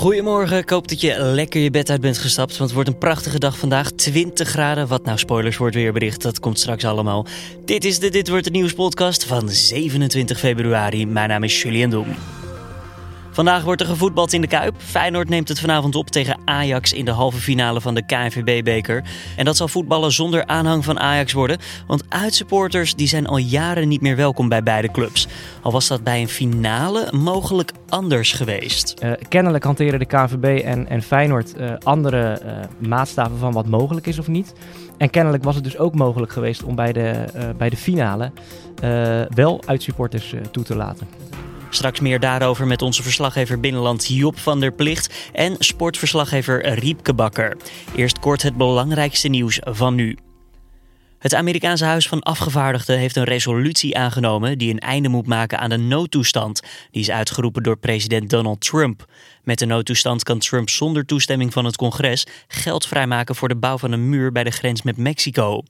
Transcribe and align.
Goedemorgen, 0.00 0.58
ik 0.58 0.70
hoop 0.70 0.88
dat 0.88 1.00
je 1.00 1.18
lekker 1.18 1.60
je 1.60 1.70
bed 1.70 1.90
uit 1.90 2.00
bent 2.00 2.18
gestapt, 2.18 2.50
want 2.50 2.62
het 2.62 2.72
wordt 2.72 2.88
een 2.88 2.98
prachtige 2.98 3.38
dag 3.38 3.58
vandaag. 3.58 3.90
20 3.90 4.48
graden, 4.48 4.88
wat 4.88 5.04
nou 5.04 5.18
spoilers 5.18 5.56
wordt 5.56 5.74
weer 5.74 5.92
bericht, 5.92 6.22
dat 6.22 6.40
komt 6.40 6.58
straks 6.58 6.84
allemaal. 6.84 7.26
Dit 7.64 7.84
is 7.84 7.98
de 7.98 8.10
Dit 8.10 8.28
Wordt 8.28 8.44
Het 8.44 8.54
Nieuws 8.54 8.72
podcast 8.72 9.24
van 9.24 9.48
27 9.48 10.38
februari. 10.38 11.06
Mijn 11.06 11.28
naam 11.28 11.42
is 11.42 11.62
Julian 11.62 11.90
Dom. 11.90 12.06
Vandaag 13.32 13.62
wordt 13.62 13.80
er 13.80 13.86
gevoetbald 13.86 14.32
in 14.32 14.40
de 14.40 14.46
Kuip. 14.46 14.74
Feyenoord 14.78 15.28
neemt 15.28 15.48
het 15.48 15.60
vanavond 15.60 15.94
op 15.94 16.10
tegen 16.10 16.38
Ajax 16.44 16.92
in 16.92 17.04
de 17.04 17.10
halve 17.10 17.38
finale 17.38 17.80
van 17.80 17.94
de 17.94 18.06
KNVB-beker. 18.06 19.04
En 19.36 19.44
dat 19.44 19.56
zal 19.56 19.68
voetballen 19.68 20.12
zonder 20.12 20.46
aanhang 20.46 20.84
van 20.84 21.00
Ajax 21.00 21.32
worden. 21.32 21.58
Want 21.86 22.04
uitsupporters 22.08 22.94
die 22.94 23.06
zijn 23.06 23.26
al 23.26 23.36
jaren 23.36 23.88
niet 23.88 24.00
meer 24.00 24.16
welkom 24.16 24.48
bij 24.48 24.62
beide 24.62 24.90
clubs. 24.90 25.28
Al 25.62 25.72
was 25.72 25.88
dat 25.88 26.04
bij 26.04 26.20
een 26.20 26.28
finale 26.28 27.08
mogelijk 27.10 27.72
anders 27.88 28.32
geweest. 28.32 28.94
Uh, 29.02 29.12
kennelijk 29.28 29.64
hanteren 29.64 29.98
de 29.98 30.06
KNVB 30.06 30.64
en, 30.64 30.88
en 30.88 31.02
Feyenoord 31.02 31.58
uh, 31.58 31.72
andere 31.82 32.40
uh, 32.44 32.88
maatstaven 32.88 33.38
van 33.38 33.52
wat 33.52 33.66
mogelijk 33.66 34.06
is 34.06 34.18
of 34.18 34.28
niet. 34.28 34.52
En 34.98 35.10
kennelijk 35.10 35.44
was 35.44 35.54
het 35.54 35.64
dus 35.64 35.78
ook 35.78 35.94
mogelijk 35.94 36.32
geweest 36.32 36.62
om 36.62 36.74
bij 36.74 36.92
de, 36.92 37.24
bij 37.56 37.70
de 37.70 37.76
finale 37.76 38.32
wel 39.34 39.62
uitsupporters 39.66 40.34
toe 40.50 40.64
te 40.64 40.76
laten. 40.76 41.06
Straks 41.70 42.00
meer 42.00 42.20
daarover 42.20 42.66
met 42.66 42.82
onze 42.82 43.02
verslaggever 43.02 43.60
Binnenland 43.60 44.06
Job 44.08 44.38
van 44.38 44.60
der 44.60 44.72
Plicht 44.72 45.30
en 45.32 45.56
sportverslaggever 45.58 46.68
Riepke 46.68 47.14
Bakker. 47.14 47.56
Eerst 47.94 48.18
kort 48.18 48.42
het 48.42 48.56
belangrijkste 48.56 49.28
nieuws 49.28 49.58
van 49.62 49.94
nu. 49.94 50.18
Het 51.18 51.34
Amerikaanse 51.34 51.84
Huis 51.84 52.08
van 52.08 52.20
Afgevaardigden 52.20 52.98
heeft 52.98 53.16
een 53.16 53.24
resolutie 53.24 53.96
aangenomen 53.96 54.58
die 54.58 54.70
een 54.70 54.78
einde 54.78 55.08
moet 55.08 55.26
maken 55.26 55.58
aan 55.58 55.70
de 55.70 55.76
noodtoestand. 55.76 56.60
Die 56.90 57.02
is 57.02 57.10
uitgeroepen 57.10 57.62
door 57.62 57.78
president 57.78 58.30
Donald 58.30 58.60
Trump. 58.60 59.04
Met 59.42 59.58
de 59.58 59.66
noodtoestand 59.66 60.22
kan 60.22 60.38
Trump 60.38 60.70
zonder 60.70 61.06
toestemming 61.06 61.52
van 61.52 61.64
het 61.64 61.76
congres 61.76 62.26
geld 62.48 62.86
vrijmaken 62.86 63.34
voor 63.34 63.48
de 63.48 63.56
bouw 63.56 63.78
van 63.78 63.92
een 63.92 64.08
muur 64.08 64.32
bij 64.32 64.44
de 64.44 64.50
grens 64.50 64.82
met 64.82 64.96
Mexico. 64.96 65.62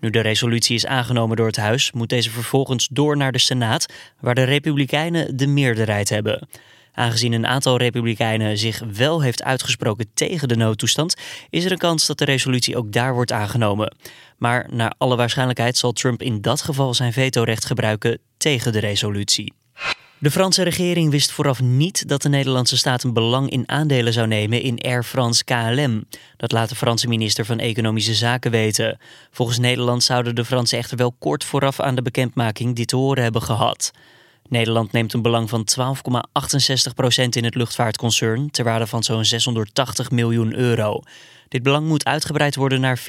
Nu 0.00 0.10
de 0.10 0.20
resolutie 0.20 0.74
is 0.74 0.86
aangenomen 0.86 1.36
door 1.36 1.46
het 1.46 1.56
Huis, 1.56 1.92
moet 1.92 2.08
deze 2.08 2.30
vervolgens 2.30 2.88
door 2.90 3.16
naar 3.16 3.32
de 3.32 3.38
Senaat, 3.38 3.86
waar 4.20 4.34
de 4.34 4.42
Republikeinen 4.42 5.36
de 5.36 5.46
meerderheid 5.46 6.08
hebben. 6.08 6.48
Aangezien 6.92 7.32
een 7.32 7.46
aantal 7.46 7.76
Republikeinen 7.76 8.58
zich 8.58 8.82
wel 8.92 9.22
heeft 9.22 9.42
uitgesproken 9.42 10.06
tegen 10.14 10.48
de 10.48 10.56
noodtoestand, 10.56 11.14
is 11.50 11.64
er 11.64 11.72
een 11.72 11.78
kans 11.78 12.06
dat 12.06 12.18
de 12.18 12.24
resolutie 12.24 12.76
ook 12.76 12.92
daar 12.92 13.14
wordt 13.14 13.32
aangenomen. 13.32 13.96
Maar 14.38 14.66
naar 14.70 14.94
alle 14.98 15.16
waarschijnlijkheid 15.16 15.76
zal 15.76 15.92
Trump 15.92 16.22
in 16.22 16.40
dat 16.40 16.62
geval 16.62 16.94
zijn 16.94 17.12
vetorecht 17.12 17.64
gebruiken 17.64 18.18
tegen 18.36 18.72
de 18.72 18.78
resolutie. 18.78 19.52
De 20.18 20.30
Franse 20.30 20.62
regering 20.62 21.10
wist 21.10 21.32
vooraf 21.32 21.60
niet 21.60 22.08
dat 22.08 22.22
de 22.22 22.28
Nederlandse 22.28 22.76
staat 22.76 23.02
een 23.02 23.12
belang 23.12 23.50
in 23.50 23.68
aandelen 23.68 24.12
zou 24.12 24.26
nemen 24.26 24.62
in 24.62 24.80
Air 24.80 25.04
France 25.04 25.44
KLM. 25.44 26.04
Dat 26.36 26.52
laat 26.52 26.68
de 26.68 26.74
Franse 26.74 27.08
minister 27.08 27.44
van 27.44 27.58
Economische 27.58 28.14
Zaken 28.14 28.50
weten. 28.50 28.98
Volgens 29.30 29.58
Nederland 29.58 30.02
zouden 30.02 30.34
de 30.34 30.44
Fransen 30.44 30.78
echter 30.78 30.96
wel 30.96 31.12
kort 31.18 31.44
vooraf 31.44 31.80
aan 31.80 31.94
de 31.94 32.02
bekendmaking 32.02 32.76
dit 32.76 32.88
te 32.88 32.96
horen 32.96 33.22
hebben 33.22 33.42
gehad. 33.42 33.90
Nederland 34.48 34.92
neemt 34.92 35.12
een 35.12 35.22
belang 35.22 35.48
van 35.48 35.66
12,68% 35.80 37.28
in 37.28 37.44
het 37.44 37.54
luchtvaartconcern 37.54 38.50
ter 38.50 38.64
waarde 38.64 38.86
van 38.86 39.02
zo'n 39.02 39.24
680 39.24 40.10
miljoen 40.10 40.54
euro. 40.54 41.02
Dit 41.48 41.62
belang 41.62 41.86
moet 41.86 42.04
uitgebreid 42.04 42.56
worden 42.56 42.80
naar 42.80 42.98
14%. 42.98 43.02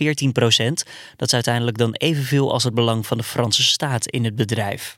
Dat 1.16 1.28
is 1.28 1.34
uiteindelijk 1.34 1.78
dan 1.78 1.94
evenveel 1.94 2.54
als 2.54 2.64
het 2.64 2.74
belang 2.74 3.08
van 3.08 3.18
de 3.18 3.24
Franse 3.24 3.64
staat 3.64 4.08
in 4.08 4.24
het 4.24 4.36
bedrijf. 4.36 4.98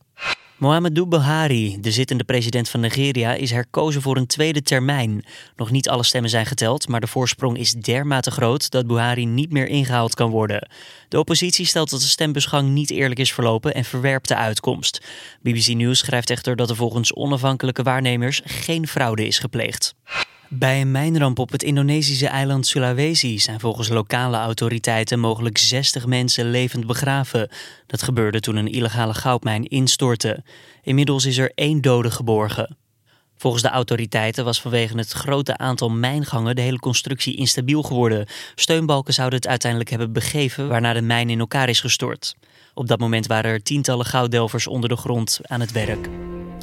Mohamedou 0.59 1.07
Buhari, 1.07 1.77
de 1.81 1.91
zittende 1.91 2.23
president 2.23 2.69
van 2.69 2.79
Nigeria, 2.79 3.33
is 3.33 3.51
herkozen 3.51 4.01
voor 4.01 4.17
een 4.17 4.27
tweede 4.27 4.61
termijn. 4.61 5.25
Nog 5.55 5.71
niet 5.71 5.89
alle 5.89 6.03
stemmen 6.03 6.29
zijn 6.29 6.45
geteld, 6.45 6.87
maar 6.87 6.99
de 6.99 7.07
voorsprong 7.07 7.57
is 7.57 7.71
dermate 7.71 8.31
groot 8.31 8.69
dat 8.69 8.87
Buhari 8.87 9.25
niet 9.25 9.51
meer 9.51 9.67
ingehaald 9.67 10.15
kan 10.15 10.29
worden. 10.29 10.69
De 11.07 11.19
oppositie 11.19 11.65
stelt 11.65 11.89
dat 11.89 11.99
de 11.99 12.05
stembusgang 12.05 12.69
niet 12.69 12.89
eerlijk 12.89 13.19
is 13.19 13.33
verlopen 13.33 13.73
en 13.73 13.85
verwerpt 13.85 14.27
de 14.27 14.35
uitkomst. 14.35 15.01
BBC 15.41 15.67
News 15.67 15.99
schrijft 15.99 16.29
echter 16.29 16.55
dat 16.55 16.69
er 16.69 16.75
volgens 16.75 17.13
onafhankelijke 17.13 17.83
waarnemers 17.83 18.41
geen 18.45 18.87
fraude 18.87 19.27
is 19.27 19.39
gepleegd. 19.39 19.95
Bij 20.51 20.81
een 20.81 20.91
mijnramp 20.91 21.39
op 21.39 21.51
het 21.51 21.63
Indonesische 21.63 22.27
eiland 22.27 22.67
Sulawesi 22.67 23.39
zijn 23.39 23.59
volgens 23.59 23.87
lokale 23.87 24.37
autoriteiten 24.37 25.19
mogelijk 25.19 25.57
60 25.57 26.05
mensen 26.05 26.49
levend 26.49 26.87
begraven. 26.87 27.49
Dat 27.87 28.01
gebeurde 28.01 28.39
toen 28.39 28.55
een 28.55 28.71
illegale 28.71 29.13
goudmijn 29.13 29.67
instortte. 29.67 30.43
Inmiddels 30.83 31.25
is 31.25 31.37
er 31.37 31.51
één 31.55 31.81
dode 31.81 32.11
geborgen. 32.11 32.77
Volgens 33.37 33.63
de 33.63 33.69
autoriteiten 33.69 34.45
was 34.45 34.61
vanwege 34.61 34.97
het 34.97 35.11
grote 35.11 35.57
aantal 35.57 35.89
mijngangen 35.89 36.55
de 36.55 36.61
hele 36.61 36.79
constructie 36.79 37.35
instabiel 37.35 37.81
geworden. 37.81 38.27
Steunbalken 38.55 39.13
zouden 39.13 39.39
het 39.39 39.47
uiteindelijk 39.47 39.89
hebben 39.89 40.13
begeven, 40.13 40.67
waarna 40.67 40.93
de 40.93 41.01
mijn 41.01 41.29
in 41.29 41.39
elkaar 41.39 41.69
is 41.69 41.81
gestort. 41.81 42.35
Op 42.73 42.87
dat 42.87 42.99
moment 42.99 43.27
waren 43.27 43.51
er 43.51 43.63
tientallen 43.63 44.05
gouddelvers 44.05 44.67
onder 44.67 44.89
de 44.89 44.97
grond 44.97 45.39
aan 45.43 45.59
het 45.59 45.71
werk. 45.71 46.09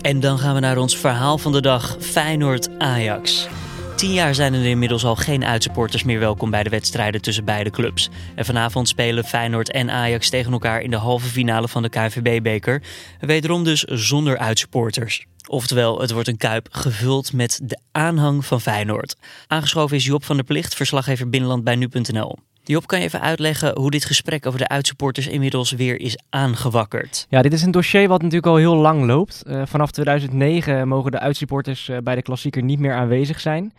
En 0.01 0.21
dan 0.21 0.39
gaan 0.39 0.55
we 0.55 0.61
naar 0.61 0.79
ons 0.79 0.97
verhaal 0.97 1.39
van 1.39 1.53
de 1.53 1.61
dag: 1.61 1.97
Feyenoord-Ajax. 2.01 3.49
Tien 3.97 4.13
jaar 4.13 4.35
zijn 4.35 4.55
er 4.55 4.65
inmiddels 4.65 5.05
al 5.05 5.17
geen 5.17 5.45
uitsupporters 5.45 6.03
meer 6.03 6.19
welkom 6.19 6.51
bij 6.51 6.63
de 6.63 6.71
wedstrijden 6.71 7.23
tussen 7.23 7.45
beide 7.45 7.71
clubs. 7.71 8.09
En 8.35 8.45
vanavond 8.45 8.89
spelen 8.89 9.25
Feyenoord 9.25 9.71
en 9.71 9.91
Ajax 9.91 10.29
tegen 10.29 10.53
elkaar 10.53 10.81
in 10.81 10.91
de 10.91 10.97
halve 10.97 11.29
finale 11.29 11.69
van 11.69 11.83
de 11.83 11.89
KNVB-beker. 11.89 12.83
Wederom 13.21 13.65
dus 13.65 13.83
zonder 13.83 14.39
uitsupporters. 14.39 15.27
Oftewel, 15.49 16.01
het 16.01 16.11
wordt 16.11 16.29
een 16.29 16.37
kuip 16.37 16.69
gevuld 16.71 17.33
met 17.33 17.61
de 17.63 17.79
aanhang 17.93 18.47
van 18.47 18.61
Feyenoord. 18.61 19.17
Aangeschoven 19.47 19.97
is 19.97 20.05
Job 20.05 20.25
van 20.25 20.37
der 20.37 20.45
Plicht, 20.45 20.75
verslaggever 20.75 21.29
Binnenland 21.29 21.65
bij 21.65 21.77
nu.nl. 21.77 22.39
Job, 22.69 22.87
kan 22.87 22.99
je 22.99 23.05
even 23.05 23.21
uitleggen 23.21 23.79
hoe 23.79 23.91
dit 23.91 24.05
gesprek 24.05 24.47
over 24.47 24.59
de 24.59 24.69
uitsupporters 24.69 25.27
inmiddels 25.27 25.73
weer 25.73 26.01
is 26.01 26.19
aangewakkerd? 26.31 27.27
Ja, 27.29 27.43
dit 27.43 27.53
is 27.53 27.63
een 27.63 27.71
dossier 27.71 28.09
wat 28.09 28.23
natuurlijk 28.23 28.47
al 28.47 28.57
heel 28.57 28.77
lang 28.77 29.05
loopt. 29.05 29.43
Uh, 29.47 29.63
vanaf 29.65 29.91
2009 29.91 30.89
mogen 30.89 31.11
de 31.11 31.19
uitsupporters 31.19 31.89
uh, 31.89 31.97
bij 32.03 32.15
de 32.15 32.23
klassieker 32.23 32.63
niet 32.63 32.79
meer 32.79 32.95
aanwezig 32.95 33.41
zijn. 33.41 33.73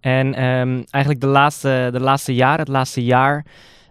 En 0.00 0.26
um, 0.44 0.84
eigenlijk 0.90 1.20
de 1.20 1.26
laatste, 1.26 1.88
de 1.92 2.00
laatste 2.00 2.34
jaren, 2.34 2.58
het 2.58 2.68
laatste 2.68 3.04
jaar, 3.04 3.44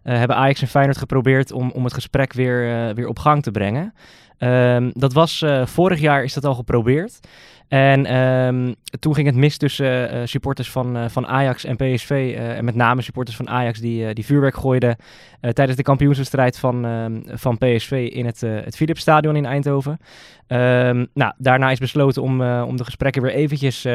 uh, 0.03 0.17
hebben 0.17 0.35
Ajax 0.35 0.61
en 0.61 0.67
Feyenoord 0.67 0.97
geprobeerd 0.97 1.51
om, 1.51 1.71
om 1.71 1.83
het 1.83 1.93
gesprek 1.93 2.33
weer, 2.33 2.93
weer 2.95 3.07
op 3.07 3.19
gang 3.19 3.43
te 3.43 3.51
brengen. 3.51 3.93
Um, 4.39 4.91
dat 4.93 5.13
was 5.13 5.45
vorig 5.63 5.99
jaar 5.99 6.23
is 6.23 6.33
dat 6.33 6.45
al 6.45 6.55
geprobeerd. 6.55 7.19
En 7.69 8.15
um, 8.15 8.75
toen 8.99 9.15
ging 9.15 9.27
het 9.27 9.35
mis 9.35 9.57
tussen 9.57 10.15
uh, 10.15 10.21
supporters 10.25 10.71
van, 10.71 10.97
uh, 10.97 11.03
van 11.07 11.27
Ajax 11.27 11.63
en 11.63 11.75
PSV. 11.75 12.35
En 12.37 12.65
met 12.65 12.75
name 12.75 13.01
supporters 13.01 13.37
van 13.37 13.49
Ajax 13.49 13.79
die, 13.79 14.13
die 14.13 14.25
vuurwerk 14.25 14.55
gooiden 14.55 14.95
tijdens 15.39 15.77
de 15.77 15.83
kampioenswedstrijd 15.83 16.59
van, 16.59 16.85
ehm, 16.85 17.37
van 17.37 17.57
PSV 17.57 18.09
in 18.13 18.25
het, 18.25 18.41
het 18.41 18.75
Philipsstadion 18.75 19.35
in 19.35 19.45
Eindhoven. 19.45 19.99
Um, 20.47 21.07
nou, 21.13 21.33
daarna 21.37 21.71
is 21.71 21.79
besloten 21.79 22.21
om, 22.21 22.41
om 22.41 22.77
de 22.77 22.83
gesprekken 22.83 23.21
weer 23.21 23.31
eventjes 23.31 23.87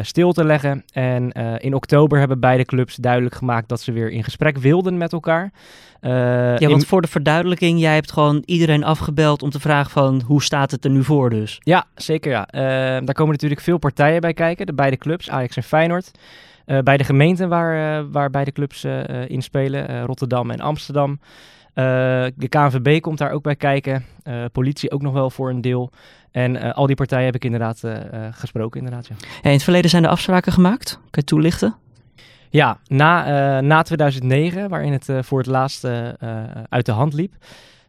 stil 0.00 0.32
te 0.32 0.44
leggen. 0.44 0.84
En 0.92 1.32
in 1.58 1.74
oktober 1.74 2.18
hebben 2.18 2.40
beide 2.40 2.64
clubs 2.64 2.96
duidelijk 2.96 3.34
gemaakt 3.34 3.68
dat 3.68 3.80
ze 3.80 3.92
weer 3.92 4.10
in 4.10 4.24
gesprek 4.24 4.58
wilden 4.58 4.98
met 4.98 5.12
elkaar. 5.12 5.52
ja, 6.00 6.68
want 6.68 6.86
voor 6.86 7.02
de 7.02 7.08
verduidelijking, 7.08 7.80
jij 7.80 7.94
hebt 7.94 8.12
gewoon 8.12 8.42
iedereen 8.44 8.84
afgebeld 8.84 9.42
om 9.42 9.50
te 9.50 9.60
vragen 9.60 9.90
van 9.90 10.22
hoe 10.26 10.42
staat 10.42 10.70
het 10.70 10.84
er 10.84 10.90
nu 10.90 11.04
voor 11.04 11.30
dus? 11.30 11.58
Ja, 11.60 11.84
zeker 11.94 12.30
ja. 12.30 12.46
Daar 13.04 13.14
komen 13.14 13.32
natuurlijk 13.32 13.60
veel 13.60 13.78
partijen 13.78 14.20
bij 14.20 14.34
kijken, 14.34 14.66
de 14.66 14.74
beide 14.74 14.96
clubs, 14.96 15.30
Ajax 15.30 15.56
en 15.56 15.62
Feyenoord. 15.62 16.10
Uh, 16.66 16.78
bij 16.78 16.96
de 16.96 17.04
gemeenten 17.04 17.48
waar, 17.48 18.00
uh, 18.00 18.06
waar 18.10 18.30
beide 18.30 18.52
clubs 18.52 18.84
uh, 18.84 19.28
in 19.30 19.42
spelen, 19.42 20.04
Rotterdam 20.04 20.50
en 20.50 20.60
Amsterdam. 20.60 21.20
de 21.74 22.48
KNVB 22.48 23.00
komt 23.00 23.18
daar 23.18 23.30
ook 23.30 23.42
bij 23.42 23.56
kijken, 23.56 24.04
politie 24.52 24.90
ook 24.90 25.02
nog 25.02 25.12
wel 25.12 25.30
voor 25.30 25.50
een 25.50 25.60
deel. 25.60 25.90
En 26.30 26.74
al 26.74 26.86
die 26.86 26.96
partijen 26.96 27.24
heb 27.24 27.34
ik 27.34 27.44
inderdaad 27.44 27.82
gesproken. 28.30 28.80
Inderdaad, 28.80 29.06
ja. 29.06 29.14
in 29.42 29.50
het 29.50 29.62
verleden 29.62 29.90
zijn 29.90 30.04
er 30.04 30.10
afspraken 30.10 30.52
gemaakt? 30.52 30.92
Kan 30.92 31.02
je 31.10 31.24
toelichten? 31.24 31.74
Ja, 32.50 32.78
na, 32.86 33.60
na 33.60 33.82
2009, 33.82 34.68
waarin 34.68 34.92
het 34.92 35.08
voor 35.20 35.38
het 35.38 35.46
laatst 35.46 35.84
uit 36.68 36.86
de 36.86 36.92
hand 36.92 37.12
liep, 37.12 37.34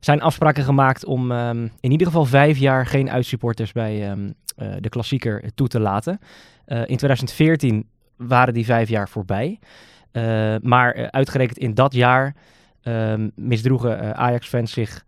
zijn 0.06 0.22
afspraken 0.22 0.64
gemaakt 0.64 1.06
om 1.06 1.32
um, 1.32 1.72
in 1.80 1.92
ieder 1.92 2.08
geval 2.08 2.26
vijf 2.26 2.58
jaar 2.58 2.86
geen 2.86 3.10
uitsupporters 3.10 3.72
bij 3.72 4.12
um, 4.12 4.34
uh, 4.58 4.74
de 4.80 4.90
klassieker 4.90 5.44
toe 5.56 5.68
te 5.68 5.80
laten. 5.80 6.20
Uh, 6.68 6.78
in 6.78 6.98
2014 6.98 7.88
waren 8.18 8.54
die 8.54 8.66
vijf 8.66 8.90
jaar 8.90 9.10
voorbij. 9.10 9.60
Uh, 10.12 10.56
maar 10.62 11.12
uitgerekend 11.12 11.58
in 11.58 11.74
dat 11.74 11.94
jaar 11.94 12.36
ehm, 12.82 13.30
misdroegen 13.36 14.16
Ajax-fans 14.16 14.72
zich 14.72 15.06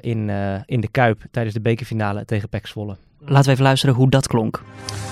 in, 0.00 0.30
in 0.66 0.80
de 0.80 0.88
Kuip 0.90 1.22
tijdens 1.30 1.54
de 1.54 1.60
bekerfinale 1.60 2.24
tegen 2.24 2.48
PEC 2.48 2.66
Zwolle. 2.66 2.96
Laten 3.18 3.44
we 3.44 3.50
even 3.50 3.64
luisteren 3.64 3.94
hoe 3.94 4.10
dat 4.10 4.26
klonk. 4.26 4.62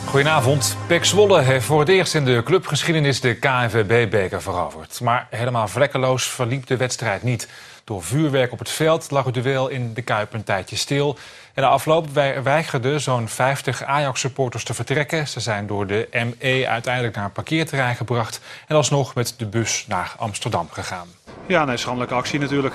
Goedenavond. 0.06 0.76
PEC 0.86 1.04
Zwolle 1.04 1.40
heeft 1.40 1.64
voor 1.64 1.80
het 1.80 1.88
eerst 1.88 2.14
in 2.14 2.24
de 2.24 2.42
clubgeschiedenis 2.44 3.20
de 3.20 3.34
KNVB-beker 3.34 4.42
veroverd. 4.42 5.00
Maar 5.00 5.26
helemaal 5.30 5.68
vlekkeloos 5.68 6.26
verliep 6.26 6.66
de 6.66 6.76
wedstrijd 6.76 7.22
niet. 7.22 7.48
Door 7.88 8.02
vuurwerk 8.02 8.52
op 8.52 8.58
het 8.58 8.70
veld 8.70 9.10
lag 9.10 9.24
het 9.24 9.34
duel 9.34 9.68
in 9.68 9.94
de 9.94 10.02
Kuip 10.02 10.32
een 10.32 10.44
tijdje 10.44 10.76
stil. 10.76 11.18
En 11.54 11.62
de 11.62 11.68
afloop 11.68 12.08
weigerden 12.42 13.00
zo'n 13.00 13.28
50 13.28 13.82
Ajax-supporters 13.82 14.64
te 14.64 14.74
vertrekken. 14.74 15.28
Ze 15.28 15.40
zijn 15.40 15.66
door 15.66 15.86
de 15.86 16.08
ME 16.12 16.68
uiteindelijk 16.68 17.14
naar 17.14 17.24
een 17.24 17.32
parkeerterrein 17.32 17.94
gebracht... 17.94 18.40
en 18.66 18.76
alsnog 18.76 19.14
met 19.14 19.34
de 19.36 19.46
bus 19.46 19.84
naar 19.86 20.14
Amsterdam 20.18 20.68
gegaan. 20.70 21.08
Ja, 21.46 21.64
nee, 21.64 21.76
schandelijke 21.76 22.14
actie 22.14 22.38
natuurlijk. 22.38 22.74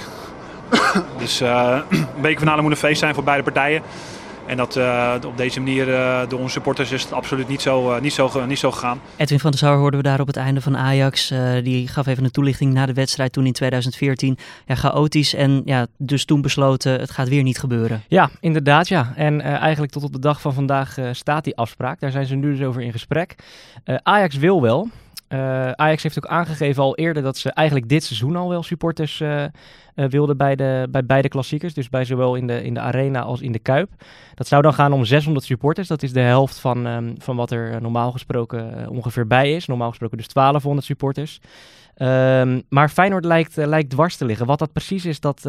dus 1.18 1.42
uh, 1.42 1.80
een 1.90 2.08
bekerfinale 2.22 2.62
moet 2.62 2.72
een 2.72 2.78
feest 2.78 3.00
zijn 3.00 3.14
voor 3.14 3.24
beide 3.24 3.44
partijen. 3.44 3.84
En 4.48 4.58
dat 4.58 4.76
uh, 4.76 5.14
op 5.26 5.38
deze 5.38 5.60
manier 5.60 5.88
uh, 5.88 6.20
door 6.30 6.40
onze 6.40 6.52
supporters 6.52 6.92
is 6.92 7.04
het 7.04 7.14
absoluut 7.14 7.48
niet 7.48 7.62
zo, 7.62 7.96
uh, 7.96 8.02
niet 8.02 8.14
zo, 8.14 8.46
niet 8.46 8.60
zo 8.60 8.72
gegaan. 8.72 9.02
Edwin 9.18 9.40
van 9.40 9.52
der 9.52 9.60
Sar 9.60 9.78
hoorden 9.78 10.00
we 10.00 10.08
daar 10.08 10.20
op 10.20 10.28
het 10.28 10.36
einde 10.36 10.62
van 10.62 10.78
Ajax. 10.78 11.34
die 11.64 11.88
gaf 11.88 12.08
even 12.08 12.24
een 12.24 12.32
toelichting 12.32 12.74
na 12.74 12.86
de 12.86 12.94
wedstrijd 12.94 13.34
toen 13.34 13.46
in 13.46 13.54
2014. 13.54 14.38
Ja, 14.66 14.76
chaotisch 14.76 15.34
en 15.36 15.62
ja, 15.66 15.88
dus 15.98 16.26
toen 16.26 16.42
besloten 16.42 17.00
het 17.00 17.12
gaat 17.12 17.30
weer 17.30 17.44
niet 17.44 17.60
gebeuren. 17.60 18.04
Ja, 18.08 18.30
inderdaad 18.40 18.88
ja. 18.88 19.14
En 19.16 19.42
eigenlijk 19.42 19.92
tot 19.92 20.04
op 20.04 20.14
de 20.14 20.20
dag 20.20 20.42
van 20.42 20.54
vandaag 20.54 20.98
staat 21.12 21.44
die 21.44 21.56
afspraak. 21.56 22.00
Daar 22.00 22.12
zijn 22.12 22.26
ze 22.26 22.36
nu 22.36 22.56
dus 22.56 22.66
over 22.68 22.82
in 22.82 22.92
gesprek. 22.92 23.36
Ajax 24.04 24.36
wil 24.36 24.62
wel. 24.62 24.90
Ajax 25.76 26.04
heeft 26.04 26.18
ook 26.18 26.32
aangegeven 26.32 26.84
al 26.84 26.96
eerder 26.96 27.24
dat 27.24 27.38
ze 27.38 27.52
eigenlijk 27.52 27.90
dit 27.90 28.04
seizoen 28.04 28.36
al 28.36 28.50
wel 28.50 28.64
supporters 28.64 29.20
uh, 29.20 29.46
wilde 29.94 30.36
bij, 30.36 30.56
de, 30.56 30.88
bij 30.90 31.06
beide 31.06 31.28
klassiekers. 31.28 31.74
Dus 31.74 31.90
bij 31.90 32.06
zowel 32.06 32.36
in 32.36 32.48
de, 32.48 32.64
in 32.64 32.74
de 32.74 32.80
arena 32.80 33.22
als 33.22 33.42
in 33.42 33.52
de 33.52 33.60
Kuip. 33.60 33.90
Dat 34.36 34.48
zou 34.48 34.62
dan 34.62 34.74
gaan 34.74 34.94
om 34.94 35.06
600 35.06 35.46
supporters. 35.46 35.88
Dat 35.88 36.04
is 36.04 36.14
de 36.14 36.20
helft 36.20 36.60
van, 36.60 36.86
um, 36.86 37.16
van 37.18 37.36
wat 37.36 37.52
er 37.52 37.82
normaal 37.82 38.12
gesproken 38.12 38.90
ongeveer 38.90 39.28
bij 39.28 39.54
is. 39.54 39.66
Normaal 39.66 39.90
gesproken 39.90 40.18
dus 40.18 40.28
1200 40.28 40.88
supporters. 40.88 41.40
Um, 41.98 42.64
maar 42.70 42.90
Feyenoord 42.90 43.26
lijkt, 43.26 43.58
uh, 43.58 43.66
lijkt 43.66 43.90
dwars 43.90 44.16
te 44.16 44.26
liggen. 44.26 44.46
Wat 44.46 44.60
dat 44.60 44.74
precies 44.74 45.06
is, 45.06 45.20
dat, 45.20 45.48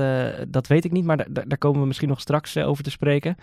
dat 0.48 0.66
weet 0.66 0.84
ik 0.84 0.92
niet. 0.92 1.04
Maar 1.04 1.26
daar 1.30 1.58
komen 1.58 1.80
we 1.80 1.86
misschien 1.86 2.08
nog 2.08 2.20
straks 2.20 2.56
over 2.56 2.84
te 2.84 2.90
spreken. 2.90 3.36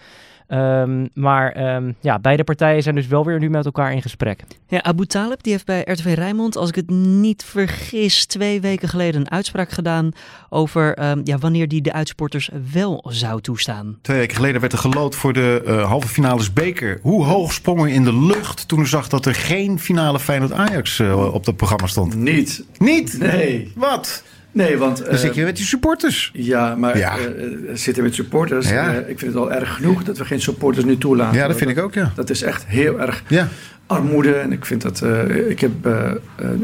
Um, 0.48 1.10
maar 1.14 1.76
um, 1.76 1.96
ja, 2.00 2.20
beide 2.20 2.44
partijen 2.44 2.84
zijn 2.84 2.96
dus 2.96 3.08
wel 3.08 3.26
weer 3.26 3.40
nu 3.40 3.50
met 3.50 3.66
elkaar 3.66 3.94
in 3.94 4.02
gesprek. 4.02 4.44
Ja, 4.68 4.84
Abu 4.84 5.06
Talib 5.06 5.44
die 5.44 5.52
heeft 5.52 5.66
bij 5.66 5.82
RTV 5.86 6.14
Rijnmond, 6.16 6.56
als 6.58 6.70
ik 6.70 6.76
het 6.76 6.90
niet 6.90 7.44
vergis, 7.44 8.26
twee 8.26 8.62
weken 8.62 8.90
geleden 8.90 9.22
een 9.22 9.32
uitspraak 9.32 9.70
gedaan 9.70 10.12
over 10.50 11.10
um, 11.10 11.22
ja, 11.24 11.38
wanneer 11.38 11.68
die 11.68 11.82
de 11.82 11.94
uitsporters 11.94 12.50
wel 12.72 13.06
zou 13.10 13.42
toestaan. 13.42 13.98
Twee 14.02 14.18
weken 14.18 14.36
geleden 14.36 14.62
werd 14.62 14.74
er 14.74 14.80
gelood 14.80 15.16
voor 15.16 15.34
de 15.34 15.64
uh, 15.66 15.88
halve 15.88 16.08
finales 16.08 16.54
beker. 16.54 17.00
Hoe 17.02 17.24
hoog 17.24 17.54
sprong 17.54 17.82
er 17.82 17.88
in 17.88 18.04
de 18.04 18.16
lucht 18.16 18.68
toen 18.68 18.80
u 18.80 18.88
zag 18.88 19.08
dat 19.08 19.26
er 19.26 19.36
geen 19.36 19.80
finale 19.80 20.20
Feyenoord-Ajax 20.20 21.00
uh, 21.00 21.34
op 21.34 21.46
het 21.46 21.56
programma 21.56 21.88
stond? 21.88 22.16
Niet. 22.16 22.66
Niet? 22.78 22.91
Nee. 23.20 23.72
Wat? 23.76 24.24
Nee, 24.54 24.78
want... 24.78 24.98
Dan 24.98 25.14
uh, 25.14 25.20
zit 25.20 25.36
je 25.36 25.44
met 25.44 25.56
die 25.56 25.66
supporters. 25.66 26.32
Ja, 26.34 26.76
maar 26.76 26.98
ja. 26.98 27.18
Uh, 27.18 27.26
zitten 27.74 28.04
met 28.04 28.16
supporters. 28.16 28.70
Ja. 28.70 28.94
Uh, 28.94 28.98
ik 28.98 29.20
vind 29.20 29.34
het 29.34 29.36
al 29.36 29.52
erg 29.52 29.76
genoeg 29.76 30.04
dat 30.04 30.18
we 30.18 30.26
geen 30.26 30.42
supporters 30.42 30.86
nu 30.86 30.98
toelaten. 30.98 31.38
Ja, 31.38 31.48
dat 31.48 31.58
vind 31.58 31.70
ik 31.70 31.80
ook, 31.80 31.94
ja. 31.94 32.12
Dat 32.16 32.30
is 32.30 32.42
echt 32.42 32.66
heel 32.68 33.00
erg 33.00 33.24
ja. 33.28 33.48
armoede. 33.88 34.34
En 34.34 34.52
ik 34.52 34.66
vind 34.66 34.82
dat... 34.82 35.04
ik 35.48 35.60
heb 35.60 35.72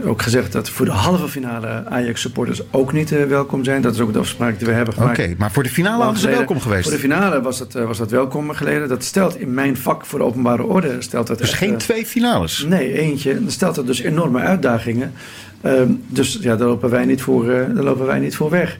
ook 0.05 0.21
gezegd 0.21 0.51
dat 0.51 0.69
voor 0.69 0.85
de 0.85 0.91
halve 0.91 1.27
finale 1.27 1.83
Ajax 1.89 2.21
supporters 2.21 2.61
ook 2.71 2.93
niet 2.93 3.09
welkom 3.09 3.63
zijn. 3.63 3.81
Dat 3.81 3.93
is 3.93 3.99
ook 3.99 4.13
de 4.13 4.19
afspraak 4.19 4.57
die 4.57 4.67
we 4.67 4.73
hebben 4.73 4.93
gemaakt. 4.93 5.11
Oké, 5.11 5.21
okay, 5.21 5.35
maar 5.37 5.51
voor 5.51 5.63
de 5.63 5.69
finale 5.69 6.03
hadden 6.03 6.21
ze 6.21 6.29
welkom 6.29 6.59
geweest? 6.59 6.83
Voor 6.83 6.91
de 6.91 6.99
finale 6.99 7.41
was 7.41 7.57
dat, 7.57 7.73
was 7.73 7.97
dat 7.97 8.11
welkom 8.11 8.51
geleden. 8.51 8.87
Dat 8.87 9.03
stelt 9.03 9.39
in 9.39 9.53
mijn 9.53 9.77
vak 9.77 10.05
voor 10.05 10.19
de 10.19 10.25
openbare 10.25 10.63
orde... 10.63 10.95
Stelt 10.99 11.27
dat 11.27 11.37
dus 11.37 11.49
echt, 11.49 11.57
geen 11.57 11.77
twee 11.77 12.05
finales? 12.05 12.65
Nee, 12.67 12.93
eentje. 12.93 13.31
En 13.31 13.41
dan 13.41 13.51
stelt 13.51 13.75
dat 13.75 13.87
dus 13.87 14.01
enorme 14.01 14.39
uitdagingen... 14.39 15.13
Um, 15.63 16.03
dus 16.07 16.37
ja, 16.41 16.55
daar 16.55 16.67
lopen 16.67 16.89
wij 16.89 17.05
niet 17.05 17.21
voor, 17.21 17.45
uh, 17.45 17.75
daar 17.75 17.83
lopen 17.83 18.05
wij 18.05 18.19
niet 18.19 18.35
voor 18.35 18.49
weg. 18.49 18.79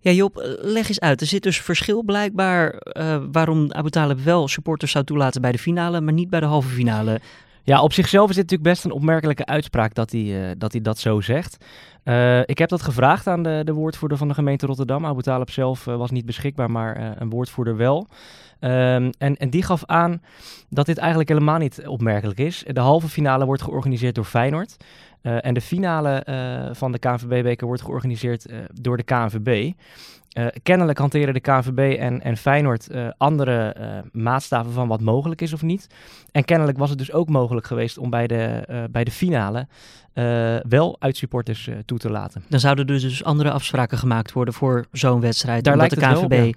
Ja, 0.00 0.10
Job, 0.10 0.56
leg 0.60 0.88
eens 0.88 1.00
uit. 1.00 1.20
Er 1.20 1.26
zit 1.26 1.42
dus 1.42 1.60
verschil 1.60 2.02
blijkbaar 2.02 2.82
uh, 2.92 3.16
waarom 3.32 3.72
Abu 3.72 3.90
Talib 3.90 4.20
wel 4.20 4.48
supporters 4.48 4.92
zou 4.92 5.04
toelaten 5.04 5.40
bij 5.40 5.52
de 5.52 5.58
finale, 5.58 6.00
maar 6.00 6.12
niet 6.12 6.30
bij 6.30 6.40
de 6.40 6.46
halve 6.46 6.68
finale. 6.68 7.20
Ja, 7.62 7.82
op 7.82 7.92
zichzelf 7.92 8.28
is 8.28 8.34
dit 8.34 8.44
natuurlijk 8.44 8.70
best 8.70 8.84
een 8.84 8.92
opmerkelijke 8.92 9.46
uitspraak 9.46 9.94
dat 9.94 10.10
hij, 10.12 10.20
uh, 10.20 10.50
dat, 10.58 10.72
hij 10.72 10.80
dat 10.80 10.98
zo 10.98 11.20
zegt. 11.20 11.64
Uh, 12.04 12.40
ik 12.40 12.58
heb 12.58 12.68
dat 12.68 12.82
gevraagd 12.82 13.26
aan 13.26 13.42
de, 13.42 13.60
de 13.64 13.72
woordvoerder 13.72 14.18
van 14.18 14.28
de 14.28 14.34
gemeente 14.34 14.66
Rotterdam. 14.66 15.06
Abu 15.06 15.22
Talib 15.22 15.50
zelf 15.50 15.86
uh, 15.86 15.96
was 15.96 16.10
niet 16.10 16.26
beschikbaar, 16.26 16.70
maar 16.70 17.16
een 17.18 17.30
woordvoerder 17.30 17.76
wel. 17.76 18.08
Um, 18.60 19.10
en, 19.18 19.36
en 19.36 19.50
die 19.50 19.62
gaf 19.62 19.84
aan 19.86 20.22
dat 20.68 20.86
dit 20.86 20.98
eigenlijk 20.98 21.28
helemaal 21.28 21.58
niet 21.58 21.82
opmerkelijk 21.86 22.38
is. 22.38 22.64
De 22.66 22.80
halve 22.80 23.08
finale 23.08 23.44
wordt 23.44 23.62
georganiseerd 23.62 24.14
door 24.14 24.24
Feyenoord. 24.24 24.76
Uh, 25.22 25.44
en 25.44 25.54
de 25.54 25.60
finale 25.60 26.26
uh, 26.28 26.74
van 26.74 26.92
de 26.92 26.98
KNVB-beker 26.98 27.66
wordt 27.66 27.82
georganiseerd 27.82 28.50
uh, 28.50 28.58
door 28.72 28.96
de 28.96 29.02
KNVB. 29.02 29.72
kennelijk 30.62 30.98
hanteren 30.98 31.34
de 31.34 31.40
KNVB 31.40 31.96
en, 31.98 32.22
en 32.22 32.36
Feyenoord 32.36 32.88
andere 33.16 33.74
maatstaven 34.12 34.72
van 34.72 34.88
wat 34.88 35.00
mogelijk 35.00 35.40
is 35.40 35.52
of 35.52 35.62
niet. 35.62 35.86
En 36.32 36.44
kennelijk 36.44 36.78
was 36.78 36.90
het 36.90 36.98
dus 36.98 37.12
ook 37.12 37.28
mogelijk 37.28 37.66
geweest 37.66 37.98
om 37.98 38.10
bij 38.10 38.26
de, 38.26 38.64
bij 38.90 39.04
de 39.04 39.10
finale 39.10 39.66
wel 40.68 40.96
uitsupporters 40.98 41.68
toe 41.84 41.98
te 41.98 42.10
laten. 42.10 42.44
Dan 42.48 42.60
zouden 42.60 42.86
er 42.86 43.00
dus 43.00 43.24
andere 43.24 43.50
afspraken 43.50 43.98
gemaakt 43.98 44.32
worden 44.32 44.54
voor 44.54 44.86
zo'n 44.92 45.20
wedstrijd. 45.20 45.64
Daar 45.64 45.76
lijkt 45.76 45.94
de 45.94 46.00
KNVB... 46.00 46.54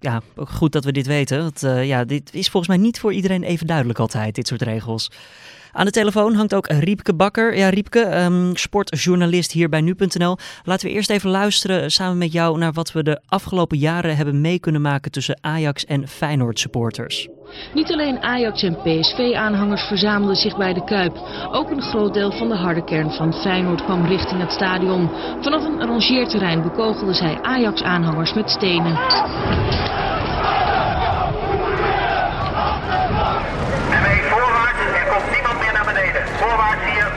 Ja 0.00 0.22
goed 0.36 0.72
dat 0.72 0.84
we 0.84 0.92
dit 0.92 1.06
weten. 1.06 1.38
Want, 1.38 1.64
uh, 1.64 1.86
ja, 1.86 2.04
dit 2.04 2.34
is 2.34 2.48
volgens 2.48 2.76
mij 2.76 2.84
niet 2.84 3.00
voor 3.00 3.12
iedereen 3.12 3.42
even 3.42 3.66
duidelijk 3.66 3.98
altijd, 3.98 4.34
dit 4.34 4.46
soort 4.46 4.62
regels. 4.62 5.10
Aan 5.72 5.84
de 5.84 5.90
telefoon 5.90 6.34
hangt 6.34 6.54
ook 6.54 6.68
Riepke 6.68 7.14
Bakker. 7.14 7.56
Ja, 7.56 7.68
Riepke, 7.68 8.22
um, 8.22 8.56
sportjournalist 8.56 9.52
hier 9.52 9.68
bij 9.68 9.80
nu.nl. 9.80 10.36
Laten 10.64 10.86
we 10.86 10.92
eerst 10.92 11.10
even 11.10 11.30
luisteren 11.30 11.90
samen 11.90 12.18
met 12.18 12.32
jou 12.32 12.58
naar 12.58 12.72
wat 12.72 12.92
we 12.92 13.02
de 13.02 13.20
afgelopen 13.26 13.78
jaren 13.78 14.16
hebben 14.16 14.40
mee 14.40 14.58
kunnen 14.58 14.80
maken 14.80 15.10
tussen 15.10 15.38
Ajax 15.40 15.84
en 15.84 16.08
Feyenoord 16.08 16.58
supporters. 16.58 17.28
Niet 17.72 17.92
alleen 17.92 18.22
Ajax 18.22 18.62
en 18.62 18.76
PSV-aanhangers 18.82 19.82
verzamelden 19.82 20.36
zich 20.36 20.56
bij 20.56 20.74
de 20.74 20.84
Kuip. 20.84 21.16
Ook 21.52 21.70
een 21.70 21.82
groot 21.82 22.14
deel 22.14 22.32
van 22.32 22.48
de 22.48 22.56
harde 22.56 22.84
kern 22.84 23.10
van 23.10 23.34
Feyenoord 23.34 23.84
kwam 23.84 24.06
richting 24.06 24.40
het 24.40 24.52
stadion. 24.52 25.10
Vanaf 25.40 25.64
een 25.64 25.86
rangeerterrein 25.86 26.62
bekogelden 26.62 27.14
zij 27.14 27.38
Ajax-aanhangers 27.42 28.32
met 28.34 28.50
stenen. 28.50 28.96
Voorwaarts 36.38 36.84
hier. 36.84 37.12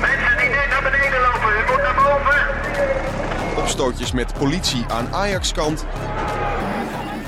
Mensen 0.00 0.36
die 0.38 0.48
naar 0.70 0.82
beneden 0.82 1.20
lopen, 1.20 1.50
u 1.50 1.70
moet 1.70 1.82
naar 1.82 1.94
boven. 1.94 3.62
Opstootjes 3.62 4.12
met 4.12 4.34
politie 4.38 4.84
aan 4.88 5.08
Ajax-kant. 5.12 5.86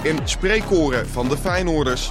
En 0.02 0.18
spreekkoren 0.24 1.08
van 1.08 1.28
de 1.28 1.36
Feyenoorders 1.36 2.10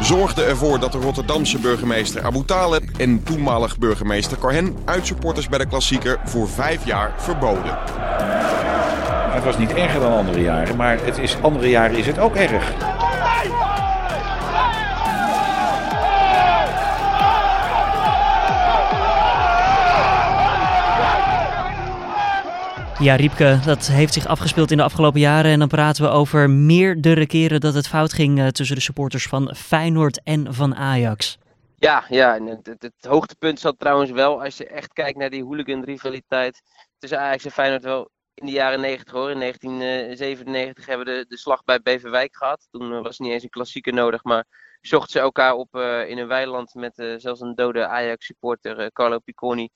zorgde 0.00 0.44
ervoor 0.44 0.78
dat 0.78 0.92
de 0.92 0.98
Rotterdamse 0.98 1.58
burgemeester 1.58 2.24
Abu 2.24 2.44
Taleb 2.44 2.82
en 2.98 3.22
toenmalig 3.22 3.78
burgemeester 3.78 4.38
Cohen 4.38 4.76
uitsupporters 4.84 5.48
bij 5.48 5.58
de 5.58 5.66
klassieker 5.66 6.20
voor 6.24 6.48
vijf 6.48 6.86
jaar 6.86 7.12
verboden. 7.16 7.78
Het 9.30 9.44
was 9.44 9.58
niet 9.58 9.72
erger 9.72 10.00
dan 10.00 10.12
andere 10.12 10.40
jaren, 10.40 10.76
maar 10.76 10.98
het 11.04 11.18
is, 11.18 11.36
andere 11.42 11.68
jaren 11.68 11.96
is 11.96 12.06
het 12.06 12.18
ook 12.18 12.34
erg. 12.34 12.95
Ja, 22.98 23.14
Riepke, 23.16 23.58
dat 23.64 23.86
heeft 23.86 24.12
zich 24.12 24.26
afgespeeld 24.26 24.70
in 24.70 24.76
de 24.76 24.82
afgelopen 24.82 25.20
jaren. 25.20 25.50
En 25.50 25.58
dan 25.58 25.68
praten 25.68 26.04
we 26.04 26.10
over 26.10 26.50
meerdere 26.50 27.26
keren 27.26 27.60
dat 27.60 27.74
het 27.74 27.88
fout 27.88 28.12
ging 28.12 28.38
uh, 28.38 28.46
tussen 28.46 28.76
de 28.76 28.82
supporters 28.82 29.26
van 29.26 29.54
Feyenoord 29.54 30.22
en 30.22 30.54
van 30.54 30.74
Ajax. 30.74 31.38
Ja, 31.76 32.04
ja 32.08 32.36
en 32.36 32.46
het, 32.62 32.92
hoogtepunt 33.00 33.60
zat 33.60 33.78
trouwens 33.78 34.10
wel, 34.10 34.42
als 34.42 34.56
je 34.56 34.66
echt 34.66 34.92
kijkt 34.92 35.18
naar 35.18 35.30
die 35.30 35.44
hooligan-rivaliteit 35.44 36.62
tussen 36.98 37.20
Ajax 37.20 37.44
en 37.44 37.50
Feyenoord, 37.50 37.84
wel 37.84 38.10
in 38.34 38.46
de 38.46 38.52
jaren 38.52 38.80
90 38.80 39.12
hoor. 39.12 39.30
In 39.30 39.38
1997 39.38 40.86
hebben 40.86 41.06
we 41.06 41.12
de, 41.12 41.24
de 41.28 41.38
slag 41.38 41.64
bij 41.64 41.80
Beverwijk 41.80 42.36
gehad. 42.36 42.68
Toen 42.70 42.92
uh, 42.92 43.02
was 43.02 43.18
niet 43.18 43.32
eens 43.32 43.42
een 43.42 43.48
klassieker 43.48 43.92
nodig, 43.92 44.24
maar 44.24 44.44
zochten 44.80 45.10
ze 45.10 45.18
elkaar 45.18 45.54
op 45.54 45.76
uh, 45.76 46.08
in 46.08 46.18
een 46.18 46.28
weiland 46.28 46.74
met 46.74 47.16
zelfs 47.16 47.40
een 47.40 47.54
dode 47.54 47.86
Ajax-supporter, 47.86 48.92
Carlo 48.92 49.18
Picconi 49.18 49.68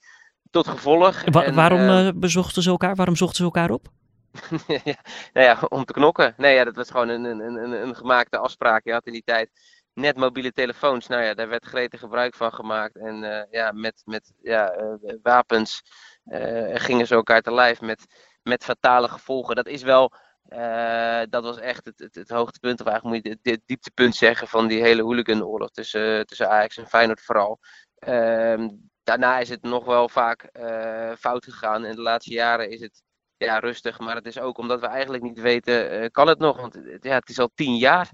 tot 0.51 0.67
gevolg. 0.67 1.23
Wa 1.25 1.43
en, 1.43 1.55
waarom 1.55 1.79
uh, 1.79 2.09
bezochten 2.15 2.61
ze 2.61 2.69
elkaar? 2.69 2.95
Waarom 2.95 3.15
zochten 3.15 3.37
ze 3.37 3.43
elkaar 3.43 3.69
op? 3.69 3.87
ja, 4.83 4.95
nou 5.33 5.45
ja, 5.45 5.59
om 5.69 5.85
te 5.85 5.93
knokken. 5.93 6.33
Nee, 6.37 6.55
ja, 6.55 6.63
dat 6.63 6.75
was 6.75 6.89
gewoon 6.89 7.09
een, 7.09 7.23
een, 7.23 7.39
een, 7.39 7.71
een 7.71 7.95
gemaakte 7.95 8.37
afspraak. 8.37 8.83
Je 8.83 8.91
had 8.91 9.05
in 9.05 9.13
die 9.13 9.23
tijd 9.25 9.51
net 9.93 10.17
mobiele 10.17 10.51
telefoons. 10.51 11.07
Nou 11.07 11.23
ja, 11.23 11.33
daar 11.33 11.47
werd 11.47 11.65
gretig 11.65 11.99
gebruik 11.99 12.35
van 12.35 12.53
gemaakt. 12.53 12.95
En 12.95 13.23
uh, 13.23 13.41
ja, 13.51 13.71
met, 13.71 14.01
met 14.05 14.33
ja, 14.41 14.77
uh, 14.81 15.13
wapens 15.21 15.81
gingen 16.73 17.07
ze 17.07 17.15
elkaar 17.15 17.41
te 17.41 17.53
lijf 17.53 17.81
met, 17.81 18.05
met 18.43 18.63
fatale 18.63 19.07
gevolgen. 19.07 19.55
Dat 19.55 19.67
is 19.67 19.83
wel. 19.83 20.11
dat 21.29 21.43
was 21.43 21.57
echt 21.57 21.85
het, 21.85 21.99
het, 21.99 22.15
het, 22.15 22.29
hoogtepunt, 22.29 22.81
of 22.81 22.87
eigenlijk 22.87 23.15
moet 23.25 23.39
je 23.43 23.51
het 23.51 23.61
dieptepunt 23.65 24.15
zeggen 24.15 24.47
van 24.47 24.67
die 24.67 24.81
hele 24.81 25.01
hooligan-oorlog 25.01 25.71
tussen, 25.71 26.25
tussen 26.25 26.49
Ajax 26.49 26.77
en 26.77 26.87
Feyenoord 26.87 27.21
vooral. 27.21 27.59
Daarna 29.03 29.39
is 29.39 29.49
het 29.49 29.61
nog 29.61 29.85
wel 29.85 30.09
vaak 30.09 30.49
fout 31.19 31.43
gegaan. 31.43 31.83
En 31.85 31.95
de 31.95 32.01
laatste 32.01 32.33
jaren 32.33 32.69
is 32.69 32.81
het 32.81 33.01
ja, 33.37 33.59
rustig. 33.59 33.99
Maar 33.99 34.15
het 34.15 34.25
is 34.25 34.39
ook 34.39 34.57
omdat 34.57 34.79
we 34.79 34.87
eigenlijk 34.87 35.23
niet 35.23 35.39
weten, 35.39 36.11
kan 36.11 36.27
het 36.27 36.39
nog? 36.39 36.57
Want 36.57 36.79
ja, 36.99 37.13
het 37.13 37.29
is 37.29 37.39
al 37.39 37.51
tien 37.55 37.77
jaar 37.77 38.09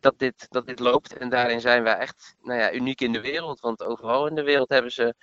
dat, 0.00 0.14
dit, 0.16 0.46
dat 0.48 0.66
dit 0.66 0.78
loopt. 0.78 1.16
En 1.16 1.28
daarin 1.28 1.60
zijn 1.60 1.82
we 1.82 1.90
echt 1.90 2.34
nou 2.40 2.60
ja, 2.60 2.72
uniek 2.72 3.00
in 3.00 3.12
de 3.12 3.20
wereld. 3.20 3.60
Want 3.60 3.84
overal 3.84 4.26
in 4.26 4.34
de 4.34 4.42
wereld 4.42 4.68
hebben 4.68 4.92
ze 4.92 5.14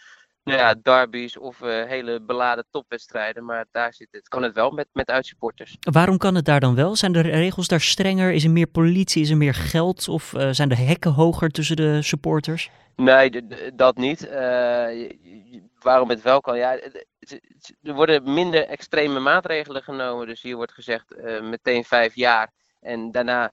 nou 0.44 0.58
ja, 0.60 0.76
derbies 0.82 1.38
of 1.38 1.62
uh, 1.62 1.84
hele 1.84 2.22
beladen 2.22 2.66
topwedstrijden. 2.70 3.46
Maar 3.46 3.66
daar 3.72 3.94
zit 3.94 4.08
het, 4.12 4.28
kan 4.28 4.44
het 4.44 4.54
wel 4.54 4.72
met, 4.72 4.88
met 4.94 5.10
uitsupporters. 5.10 5.78
Waarom 5.80 6.18
kan 6.18 6.36
het 6.36 6.46
daar 6.46 6.60
dan 6.60 6.76
wel? 6.76 6.96
Zijn 6.96 7.12
de 7.12 7.22
regels 7.22 7.68
daar 7.68 7.82
strenger? 7.82 8.32
Is 8.32 8.44
er 8.44 8.52
meer 8.52 8.68
politie? 8.68 9.22
Is 9.22 9.30
er 9.30 9.38
meer 9.38 9.54
geld? 9.54 10.08
Of 10.08 10.34
uh, 10.34 10.50
zijn 10.52 10.70
de 10.70 10.76
hekken 10.76 11.12
hoger 11.12 11.50
tussen 11.50 11.76
de 11.76 12.02
supporters? 12.02 12.70
Nee, 12.96 13.48
dat 13.76 13.98
niet. 13.98 14.26
Uh, 14.28 15.10
waarom 15.80 16.10
het 16.10 16.22
wel 16.22 16.42
kan? 16.42 16.58
Ja, 16.58 16.80
er 17.84 17.94
worden 17.94 18.34
minder 18.34 18.68
extreme 18.68 19.20
maatregelen 19.20 19.84
genomen. 19.84 20.28
Dus 20.28 20.42
hier 20.42 20.56
wordt 20.56 20.74
gezegd 20.74 21.16
meteen 21.42 21.84
vijf 21.84 22.16
jaar. 22.16 22.52
En 22.80 23.12
daarna 23.12 23.52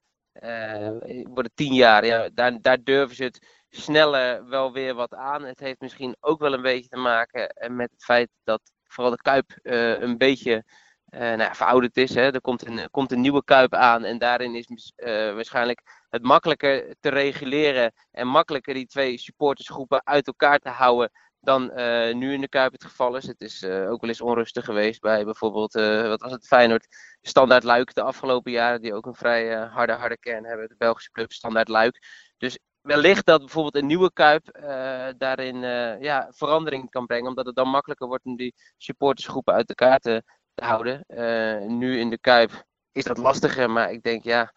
wordt 1.24 1.48
het 1.48 1.56
tien 1.56 1.74
jaar. 1.74 2.06
Ja, 2.06 2.28
daar, 2.34 2.58
daar 2.60 2.78
durven 2.82 3.16
ze 3.16 3.24
het 3.24 3.57
sneller 3.70 4.48
wel 4.48 4.72
weer 4.72 4.94
wat 4.94 5.14
aan. 5.14 5.44
Het 5.44 5.60
heeft 5.60 5.80
misschien 5.80 6.16
ook 6.20 6.40
wel 6.40 6.52
een 6.52 6.62
beetje 6.62 6.88
te 6.88 6.96
maken 6.96 7.48
eh, 7.48 7.70
met 7.70 7.90
het 7.90 8.04
feit 8.04 8.28
dat 8.44 8.60
vooral 8.84 9.12
de 9.12 9.22
Kuip 9.22 9.58
uh, 9.62 10.00
een 10.00 10.18
beetje 10.18 10.64
uh, 11.10 11.20
nou 11.20 11.38
ja, 11.38 11.54
verouderd 11.54 11.96
is. 11.96 12.14
Hè. 12.14 12.32
Er 12.32 12.40
komt 12.40 12.66
een, 12.66 12.90
komt 12.90 13.12
een 13.12 13.20
nieuwe 13.20 13.44
Kuip 13.44 13.74
aan 13.74 14.04
en 14.04 14.18
daarin 14.18 14.54
is 14.54 14.92
waarschijnlijk 15.34 15.80
het 16.10 16.22
makkelijker 16.22 16.94
te 17.00 17.08
reguleren 17.08 17.92
en 18.10 18.26
makkelijker 18.26 18.74
die 18.74 18.86
twee 18.86 19.18
supportersgroepen 19.18 20.06
uit 20.06 20.26
elkaar 20.26 20.58
te 20.58 20.68
houden 20.68 21.10
dan 21.40 21.72
nu 22.18 22.32
in 22.32 22.40
de 22.40 22.48
Kuip 22.48 22.72
het 22.72 22.84
geval 22.84 23.16
is. 23.16 23.26
Het 23.26 23.40
is 23.40 23.64
ook 23.64 24.00
wel 24.00 24.10
eens 24.10 24.20
onrustig 24.20 24.64
geweest 24.64 25.00
bij 25.00 25.24
bijvoorbeeld, 25.24 25.72
wat 26.08 26.20
was 26.20 26.32
het, 26.32 26.46
Feyenoord, 26.46 26.86
Standaard 27.22 27.64
Luik 27.64 27.94
de 27.94 28.02
afgelopen 28.02 28.52
jaren, 28.52 28.82
die 28.82 28.94
ook 28.94 29.06
een 29.06 29.14
vrij 29.14 29.54
harde, 29.54 29.92
harde 29.92 30.18
kern 30.18 30.44
hebben, 30.44 30.68
de 30.68 30.74
Belgische 30.78 31.10
club 31.10 31.32
Standaard 31.32 31.68
Luik. 31.68 31.98
Dus 32.38 32.58
wellicht 32.88 33.26
dat 33.26 33.38
bijvoorbeeld 33.38 33.76
een 33.76 33.86
nieuwe 33.86 34.12
Kuip 34.12 34.58
uh, 34.60 35.06
daarin 35.18 35.56
uh, 35.56 36.00
ja, 36.00 36.28
verandering 36.30 36.90
kan 36.90 37.06
brengen. 37.06 37.28
Omdat 37.28 37.46
het 37.46 37.54
dan 37.54 37.68
makkelijker 37.68 38.06
wordt 38.06 38.24
om 38.24 38.36
die 38.36 38.54
supportersgroepen 38.76 39.54
uit 39.54 39.68
elkaar 39.68 39.98
te, 39.98 40.22
te 40.54 40.64
houden. 40.64 41.04
Uh, 41.08 41.68
nu 41.68 41.98
in 41.98 42.10
de 42.10 42.18
Kuip 42.18 42.64
is 42.92 43.04
dat 43.04 43.18
lastiger, 43.18 43.70
maar 43.70 43.92
ik 43.92 44.02
denk 44.02 44.24
ja, 44.24 44.52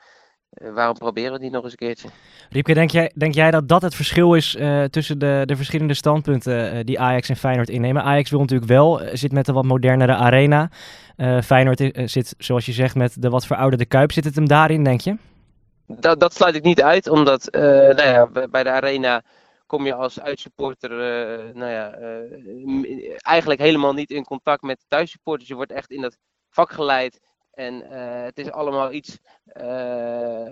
waarom 0.49 0.97
proberen 0.97 1.29
we 1.29 1.35
het 1.35 1.43
niet 1.43 1.51
nog 1.51 1.63
eens 1.63 1.71
een 1.71 1.77
keertje? 1.77 2.09
Riepke, 2.49 2.73
denk 2.73 2.89
jij, 2.89 3.11
denk 3.15 3.33
jij 3.33 3.51
dat 3.51 3.67
dat 3.67 3.81
het 3.81 3.95
verschil 3.95 4.33
is 4.33 4.57
tussen 4.89 5.19
de, 5.19 5.43
de 5.45 5.55
verschillende 5.55 5.93
standpunten 5.93 6.85
die 6.85 6.99
Ajax 6.99 7.29
en 7.29 7.35
Feyenoord 7.35 7.69
innemen? 7.69 8.03
Ajax 8.03 8.29
wil 8.29 8.39
natuurlijk 8.39 8.69
wel, 8.69 9.01
zit 9.13 9.31
met 9.31 9.47
een 9.47 9.53
wat 9.53 9.65
modernere 9.65 10.15
arena. 10.15 10.69
Feyenoord 11.43 11.91
zit, 12.05 12.35
zoals 12.37 12.65
je 12.65 12.71
zegt, 12.71 12.95
met 12.95 13.21
de 13.21 13.29
wat 13.29 13.45
verouderde 13.45 13.85
Kuip. 13.85 14.11
Zit 14.11 14.23
het 14.23 14.35
hem 14.35 14.47
daarin, 14.47 14.83
denk 14.83 15.01
je? 15.01 15.15
Dat, 15.99 16.19
dat 16.19 16.33
sluit 16.33 16.55
ik 16.55 16.63
niet 16.63 16.81
uit, 16.81 17.07
omdat 17.07 17.55
uh, 17.55 17.61
nou 17.61 18.03
ja, 18.03 18.47
bij 18.47 18.63
de 18.63 18.69
Arena 18.69 19.23
kom 19.65 19.85
je 19.85 19.93
als 19.93 20.19
uitsupporter 20.19 20.91
uh, 20.91 21.53
nou 21.53 21.71
ja, 21.71 21.99
uh, 21.99 23.17
eigenlijk 23.17 23.59
helemaal 23.59 23.93
niet 23.93 24.11
in 24.11 24.23
contact 24.23 24.61
met 24.61 24.79
de 24.79 24.85
thuissupporters. 24.87 25.49
Je 25.49 25.55
wordt 25.55 25.71
echt 25.71 25.91
in 25.91 26.01
dat 26.01 26.17
vak 26.49 26.71
geleid. 26.71 27.19
En 27.51 27.81
het 28.25 28.37
is 28.37 28.51
allemaal 28.51 28.91
iets 28.91 29.17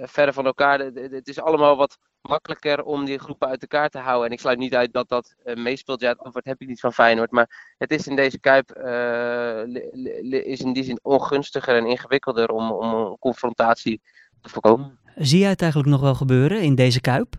verder 0.02 0.34
van 0.34 0.46
elkaar. 0.46 0.80
Het 0.80 1.28
is 1.28 1.40
allemaal 1.40 1.78
wat 1.78 1.98
makkelijker 2.22 2.84
om 2.84 3.06
die 3.06 3.20
groepen 3.20 3.48
uit 3.48 3.62
elkaar 3.62 3.90
te 3.90 3.98
houden. 3.98 4.28
En 4.28 4.34
ik 4.34 4.40
sluit 4.40 4.58
niet 4.58 4.76
uit 4.76 4.94
dat 4.94 5.10
dat 5.10 5.36
meespeelt. 5.44 6.02
Ja, 6.02 6.16
antwoord 6.18 6.46
heb 6.46 6.62
ik 6.62 6.68
niet 6.68 6.80
van 6.80 6.94
Feyenoord. 6.94 7.32
Maar 7.32 7.74
het 7.78 7.92
is 7.92 8.08
in 8.08 8.16
deze 8.16 8.40
Kuip 8.40 8.70
is 10.44 10.60
in 10.60 10.74
die 10.74 10.84
zin 10.84 11.00
ongunstiger 11.02 11.76
en 11.76 11.86
ingewikkelder 11.86 12.50
om, 12.50 12.72
om 12.72 12.94
een 12.94 13.18
confrontatie 13.20 14.02
voorkomen. 14.42 15.00
Zie 15.16 15.40
jij 15.40 15.50
het 15.50 15.62
eigenlijk 15.62 15.92
nog 15.92 16.02
wel 16.02 16.16
gebeuren 16.16 16.62
in 16.62 16.76
deze 16.76 17.02
Kuip? 17.02 17.36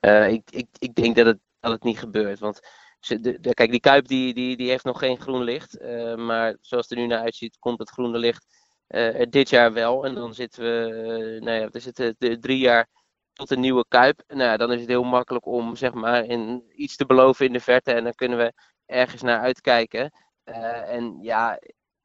Uh, 0.00 0.32
ik, 0.32 0.50
ik, 0.50 0.66
ik 0.78 0.94
denk 0.94 1.16
dat 1.16 1.26
het, 1.26 1.38
dat 1.60 1.72
het 1.72 1.82
niet 1.82 1.98
gebeurt. 1.98 2.38
Want 2.38 2.60
de, 3.00 3.40
de, 3.40 3.54
kijk, 3.54 3.70
die 3.70 3.80
Kuip 3.80 4.06
die, 4.08 4.34
die, 4.34 4.56
die 4.56 4.68
heeft 4.68 4.84
nog 4.84 4.98
geen 4.98 5.20
groen 5.20 5.42
licht. 5.42 5.80
Uh, 5.80 6.14
maar 6.14 6.56
zoals 6.60 6.88
het 6.88 6.98
er 6.98 7.04
nu 7.04 7.06
naar 7.08 7.22
uitziet, 7.22 7.58
komt 7.58 7.78
het 7.78 7.90
groene 7.90 8.18
licht 8.18 8.46
uh, 8.88 9.22
dit 9.30 9.48
jaar 9.48 9.72
wel. 9.72 10.04
En 10.04 10.14
dan 10.14 10.34
zitten 10.34 10.62
we, 10.62 11.38
nou 11.40 11.58
ja, 11.60 11.68
er 11.70 11.80
zitten 11.80 12.16
drie 12.40 12.58
jaar 12.58 12.86
tot 13.32 13.50
een 13.50 13.60
nieuwe 13.60 13.84
Kuip. 13.88 14.22
Nou 14.26 14.42
ja, 14.42 14.56
dan 14.56 14.72
is 14.72 14.80
het 14.80 14.88
heel 14.88 15.04
makkelijk 15.04 15.46
om 15.46 15.76
zeg 15.76 15.92
maar 15.92 16.24
in 16.24 16.64
iets 16.74 16.96
te 16.96 17.06
beloven 17.06 17.46
in 17.46 17.52
de 17.52 17.60
verte. 17.60 17.92
En 17.92 18.04
dan 18.04 18.14
kunnen 18.14 18.38
we 18.38 18.52
ergens 18.86 19.22
naar 19.22 19.40
uitkijken. 19.40 20.10
en 20.44 21.18
ja, 21.20 21.58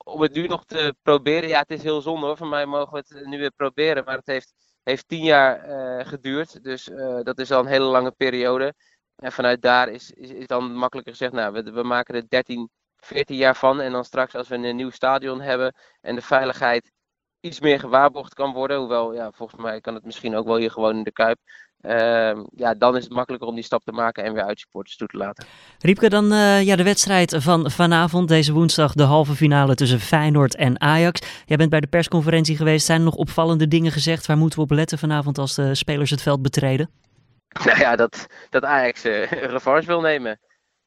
om 0.10 0.22
het 0.22 0.34
nu 0.34 0.48
nog 0.48 0.66
te 0.66 0.96
proberen, 1.02 1.50
ja, 1.50 1.60
het 1.60 1.72
is 1.72 1.84
heel 1.84 2.02
zonde 2.02 2.26
hoor. 2.26 2.38
Voor 2.38 2.48
mij 2.48 2.66
mogen 2.66 2.94
we 2.94 2.98
het 2.98 3.26
nu 3.26 3.38
weer 3.38 3.52
proberen. 3.52 4.04
Maar 4.06 4.18
het 4.18 4.28
heeft 4.28 4.54
heeft 4.84 5.08
tien 5.08 5.24
jaar 5.24 5.70
uh, 5.70 6.08
geduurd. 6.08 6.64
Dus 6.64 6.88
uh, 6.88 7.20
dat 7.24 7.40
is 7.40 7.52
al 7.52 7.60
een 7.60 7.66
hele 7.66 7.86
lange 7.86 8.12
periode. 8.12 8.74
En 9.16 9.32
vanuit 9.32 9.62
daar 9.62 9.90
is, 9.90 10.12
is, 10.12 10.30
is 10.30 10.48
dan 10.48 10.74
makkelijker 10.74 11.14
gezegd, 11.14 11.34
nou, 11.34 11.54
we, 11.54 11.72
we 11.72 11.84
maken 11.84 12.16
er 12.16 12.30
13, 12.30 12.70
14 12.96 13.36
jaar 13.36 13.56
van. 13.56 13.82
En 13.82 13.92
dan 13.92 14.06
straks 14.06 14.36
als 14.36 14.48
we 14.48 14.56
een 14.56 14.76
nieuw 14.76 14.90
stadion 14.90 15.42
hebben 15.42 15.76
en 16.02 16.16
de 16.16 16.22
veiligheid 16.22 16.92
iets 17.40 17.60
meer 17.60 17.80
gewaarborgd 17.80 18.34
kan 18.34 18.54
worden. 18.54 18.78
Hoewel, 18.78 19.14
ja, 19.14 19.32
volgens 19.32 19.62
mij 19.62 19.82
kan 19.82 19.94
het 19.94 20.06
misschien 20.06 20.36
ook 20.36 20.46
wel 20.46 20.58
hier 20.58 20.72
gewoon 20.72 20.98
in 20.98 21.04
de 21.04 21.12
Kuip. 21.12 21.40
Uh, 21.82 22.42
ja, 22.56 22.74
dan 22.74 22.98
is 22.98 23.04
het 23.04 23.14
makkelijker 23.14 23.50
om 23.50 23.56
die 23.56 23.64
stap 23.64 23.84
te 23.84 23.92
maken 23.92 24.24
en 24.24 24.34
weer 24.34 24.44
uitsupporters 24.44 24.98
toe 24.98 25.08
te 25.08 25.18
laten. 25.18 25.46
Riepke, 25.80 26.10
dan 26.10 26.34
uh, 26.34 26.64
ja, 26.64 26.76
de 26.76 26.84
wedstrijd 26.84 27.36
van 27.38 27.72
vanavond, 27.72 28.28
deze 28.28 28.54
woensdag, 28.54 28.94
de 28.94 29.04
halve 29.04 29.36
finale 29.36 29.76
tussen 29.76 30.00
Feyenoord 30.00 30.56
en 30.56 30.82
Ajax. 30.82 31.44
Jij 31.46 31.58
bent 31.58 31.70
bij 31.70 31.80
de 31.80 31.88
persconferentie 31.88 32.56
geweest. 32.58 32.86
Zijn 32.86 33.00
er 33.00 33.06
nog 33.06 33.16
opvallende 33.16 33.68
dingen 33.68 33.92
gezegd? 33.92 34.26
Waar 34.26 34.38
moeten 34.38 34.60
we 34.60 34.66
op 34.66 34.72
letten 34.72 34.98
vanavond 34.98 35.38
als 35.38 35.56
de 35.56 35.76
spelers 35.76 36.10
het 36.10 36.22
veld 36.22 36.42
betreden? 36.42 36.90
Nou 37.66 37.80
ja, 37.80 37.96
dat, 37.96 38.28
dat 38.50 38.64
Ajax 38.64 39.06
uh, 39.06 39.32
revanche 39.56 39.88
wil 39.88 40.02
nemen. 40.02 40.40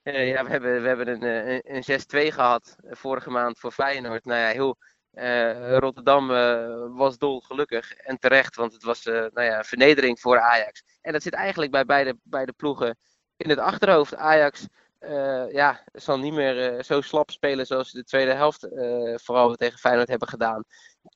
Uh, 0.03 0.29
ja, 0.29 0.45
we 0.45 0.51
hebben, 0.51 0.83
we 0.83 0.89
hebben 0.89 1.09
een, 1.09 1.23
een, 1.23 1.63
een 1.65 2.31
6-2 2.31 2.35
gehad 2.35 2.77
vorige 2.91 3.31
maand 3.31 3.59
voor 3.59 3.73
Feyenoord. 3.73 4.25
Nou 4.25 4.41
ja, 4.41 4.49
heel 4.49 4.77
uh, 5.15 5.79
Rotterdam 5.79 6.31
uh, 6.31 6.87
was 6.89 7.19
dolgelukkig 7.19 7.93
en 7.93 8.19
terecht, 8.19 8.57
want 8.57 8.73
het 8.73 8.83
was 8.83 9.07
uh, 9.07 9.15
nou 9.15 9.43
ja, 9.43 9.65
vernedering 9.65 10.21
voor 10.21 10.41
Ajax. 10.41 10.83
En 11.01 11.13
dat 11.13 11.23
zit 11.23 11.33
eigenlijk 11.33 11.73
bij 11.73 11.85
beide, 11.85 12.17
beide 12.23 12.53
ploegen 12.53 12.99
in 13.37 13.51
het 13.51 13.59
achterhoofd. 13.59 14.17
Ajax 14.17 14.67
ja, 15.51 15.85
zal 15.93 16.19
niet 16.19 16.33
meer 16.33 16.83
zo 16.85 17.01
slap 17.01 17.31
spelen 17.31 17.67
zoals 17.67 17.91
ze 17.91 17.97
de 17.97 18.05
tweede 18.05 18.33
helft 18.33 18.69
vooral 19.15 19.55
tegen 19.55 19.79
Feyenoord 19.79 20.09
hebben 20.09 20.29
gedaan. 20.29 20.65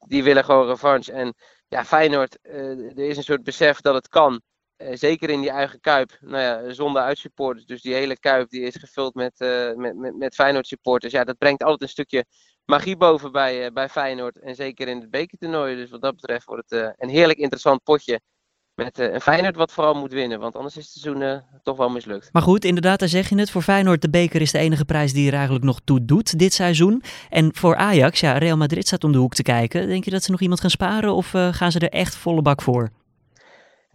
Die 0.07 0.25
willen 0.25 0.45
gewoon 0.45 0.67
revanche. 0.67 1.13
En 1.13 1.35
ja, 1.69 1.85
Feyenoord, 1.85 2.39
er 2.43 2.99
is 2.99 3.17
een 3.17 3.23
soort 3.23 3.43
besef 3.43 3.81
dat 3.81 3.95
het 3.95 4.09
kan. 4.09 4.41
Zeker 4.77 5.31
in 5.31 5.41
die 5.41 5.51
eigen 5.51 5.81
kuip, 5.81 6.19
nou 6.21 6.43
ja, 6.43 6.73
zonder 6.73 7.03
uitsupporters. 7.03 7.67
Dus 7.67 7.83
die 7.83 7.95
hele 7.95 8.19
kuip 8.19 8.51
die 8.51 8.61
is 8.61 8.77
gevuld 8.77 9.15
met, 9.15 9.33
met, 9.77 9.97
met, 9.97 10.17
met 10.17 10.35
Feyenoord 10.35 10.67
supporters. 10.67 11.13
Ja, 11.13 11.25
dat 11.25 11.39
brengt 11.39 11.63
altijd 11.63 11.83
een 11.83 11.89
stukje 11.89 12.25
magie 12.65 12.97
boven 12.97 13.33
bij, 13.33 13.65
uh, 13.65 13.73
bij 13.73 13.89
Feyenoord. 13.89 14.39
En 14.39 14.55
zeker 14.55 14.89
in 14.89 15.01
het 15.01 15.11
bekertoernooi. 15.11 15.77
Dus 15.77 15.91
wat 15.91 16.03
dat 16.03 16.15
betreft 16.15 16.45
wordt 16.45 16.71
het 16.71 16.95
een 16.99 17.09
heerlijk 17.09 17.39
interessant 17.39 17.83
potje. 17.83 18.21
Met 18.75 18.99
een 18.99 19.21
Feyenoord 19.21 19.57
wat 19.57 19.73
vooral 19.73 19.95
moet 19.95 20.13
winnen. 20.13 20.41
Want 20.41 20.57
anders 20.57 20.77
is 20.77 20.85
het 20.85 21.03
seizoen 21.03 21.43
toch 21.63 21.77
wel 21.77 21.89
mislukt. 21.89 22.29
Maar 22.33 22.43
goed, 22.43 22.65
inderdaad, 22.65 22.99
daar 22.99 23.09
zeg 23.09 23.29
je 23.29 23.39
het. 23.39 23.51
Voor 23.51 23.63
Feyenoord, 23.63 24.03
de 24.03 24.11
beker 24.11 24.41
is 24.41 24.53
de 24.53 24.59
enige 24.59 24.85
prijs 24.85 25.13
die 25.13 25.29
er 25.29 25.35
eigenlijk 25.35 25.65
nog 25.65 25.81
toe 25.85 26.05
doet 26.05 26.39
dit 26.39 26.53
seizoen. 26.53 27.03
En 27.31 27.55
voor 27.55 27.77
Ajax, 27.77 28.21
ja, 28.21 28.39
Real 28.39 28.57
Madrid 28.57 28.87
staat 28.87 29.05
om 29.05 29.13
de 29.13 29.19
hoek 29.19 29.35
te 29.35 29.43
kijken. 29.43 29.89
Denk 29.89 30.05
je 30.05 30.11
dat 30.11 30.23
ze 30.23 30.31
nog 30.31 30.41
iemand 30.41 30.61
gaan 30.61 30.71
sparen? 30.71 31.15
Of 31.15 31.31
gaan 31.31 31.73
ze 31.73 31.79
er 31.79 31.89
echt 31.89 32.17
volle 32.17 32.43
bak 32.43 32.63
voor? 32.63 32.91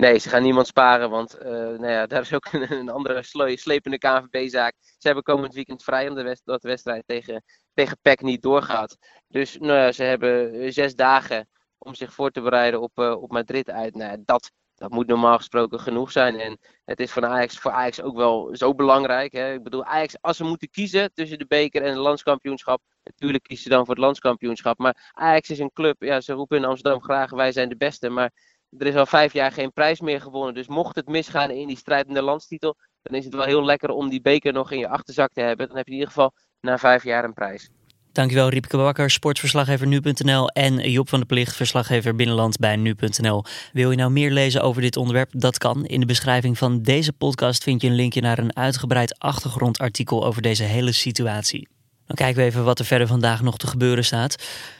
Nee, 0.01 0.17
ze 0.17 0.29
gaan 0.29 0.43
niemand 0.43 0.67
sparen, 0.67 1.10
want 1.10 1.38
uh, 1.41 1.50
nou 1.51 1.88
ja, 1.88 2.08
daar 2.08 2.22
is 2.22 2.34
ook 2.34 2.48
een, 2.70 2.89
andere 2.89 3.24
slepende 3.55 3.98
KNVB-zaak. 3.98 4.74
Ze 4.79 5.08
hebben 5.08 5.24
komend 5.24 5.53
weekend 5.53 5.84
vrij 5.84 6.10
omdat 6.10 6.41
de 6.43 6.58
wedstrijd 6.62 7.03
tegen, 7.05 7.43
tegen 7.74 7.98
PEC 8.01 8.22
niet 8.22 8.41
doorgaat. 8.41 8.98
Dus 9.27 9.58
nou 9.58 9.74
ja, 9.74 9.91
ze 9.91 10.03
hebben 10.03 10.53
eh, 10.53 10.72
zes 10.72 10.96
dagen 10.96 11.50
om 11.77 11.96
zich 11.96 12.13
voor 12.13 12.31
te 12.31 12.41
bereiden 12.41 12.81
op, 12.81 13.00
uh, 13.00 13.22
op 13.22 13.31
Madrid 13.31 13.70
uit. 13.70 13.96
Nou, 13.96 14.22
dat, 14.25 14.51
dat 14.75 14.91
moet 14.91 15.08
normaal 15.08 15.38
gesproken 15.38 15.79
genoeg 15.79 16.12
zijn. 16.12 16.39
En 16.39 16.60
het 16.86 17.00
is 17.00 17.12
voor 17.12 17.25
Ajax, 17.25 17.58
voor 17.58 17.72
Ajax 17.72 18.01
ook 18.01 18.15
wel 18.15 18.55
zo 18.55 18.75
belangrijk. 18.75 19.31
Hè? 19.31 19.53
Ik 19.53 19.63
bedoel, 19.63 19.84
Ajax, 19.84 20.22
als 20.22 20.38
ze 20.38 20.43
moeten 20.43 20.70
kiezen 20.70 21.13
tussen 21.13 21.38
de 21.38 21.48
beker 21.48 21.81
en 21.81 21.89
het 21.89 21.98
landskampioenschap, 21.98 22.81
natuurlijk 23.03 23.43
kiezen 23.43 23.63
ze 23.63 23.70
dan 23.70 23.86
voor 23.86 23.96
het 23.96 24.03
landskampioenschap. 24.03 24.77
Maar 24.77 25.12
Ajax 25.12 25.50
is 25.50 25.60
een 25.60 25.74
club, 25.74 26.03
ja, 26.03 26.22
ze 26.22 26.34
roepen 26.34 26.58
in 26.58 26.65
Amsterdam 26.65 27.01
graag, 27.01 27.29
wij 27.29 27.51
zijn 27.51 27.70
de 27.70 27.77
beste. 27.77 28.10
Maar 28.10 28.31
er 28.78 28.88
is 28.88 28.96
al 28.96 29.06
vijf 29.06 29.34
jaar 29.34 29.51
geen 29.51 29.74
prijs 29.74 30.00
meer 30.00 30.22
gewonnen. 30.22 30.54
Dus 30.54 30.68
mocht 30.68 30.96
het 30.96 31.08
misgaan 31.08 31.50
in 31.50 31.68
die 31.68 31.78
strijd 31.78 32.08
om 32.08 32.13
de 32.13 32.22
landstitel, 32.22 32.75
dan 33.01 33.18
is 33.18 33.25
het 33.25 33.34
wel 33.34 33.46
heel 33.46 33.66
lekker 33.66 33.90
om 33.90 34.10
die 34.10 34.22
beker 34.22 34.54
nog 34.54 34.72
in 34.72 34.80
je 34.80 34.88
achterzak 34.88 35.34
te 35.34 35.42
hebben. 35.42 35.68
Dan 35.68 35.78
heb 35.78 35.86
je 35.86 35.92
in 35.92 35.98
ieder 35.98 36.13
geval 36.13 36.34
na 36.62 36.78
vijf 36.78 37.04
jaar 37.04 37.24
een 37.24 37.34
prijs. 37.34 37.70
Dankjewel 38.12 38.50
Riepke 38.50 38.78
Bakker, 38.78 39.10
sportverslaggever 39.10 39.88
nu.nl 39.88 40.48
en 40.48 40.92
Job 40.92 41.10
van 41.10 41.20
der 41.20 41.28
Plicht, 41.28 41.56
verslaggever 41.56 42.16
Binnenland 42.16 42.58
bij 42.58 42.75
nu.nl. 42.75 43.44
Wil 43.74 43.92
je 43.92 43.98
nou 43.98 44.12
meer 44.12 44.32
lezen 44.32 44.62
over 44.62 44.82
dit 44.82 44.98
onderwerp? 44.98 45.30
Dat 45.32 45.58
kan. 45.58 45.86
In 45.86 46.00
de 46.00 46.06
beschrijving 46.06 46.58
van 46.58 46.82
deze 46.82 47.13
podcast 47.13 47.63
vind 47.63 47.82
je 47.82 47.88
een 47.88 47.96
linkje 47.96 48.22
naar 48.22 48.40
een 48.40 48.56
uitgebreid 48.56 49.20
achtergrondartikel 49.20 50.25
over 50.25 50.42
deze 50.42 50.63
hele 50.63 50.92
situatie. 50.92 51.68
Dan 52.12 52.25
kijken 52.25 52.41
we 52.44 52.50
even 52.50 52.63
wat 52.63 52.80
er 52.80 52.86
verder 52.86 53.08
vandaag 53.08 53.41
nog 53.41 53.58
te 53.58 53.68
gebeuren 53.68 54.06
staat. 54.06 54.36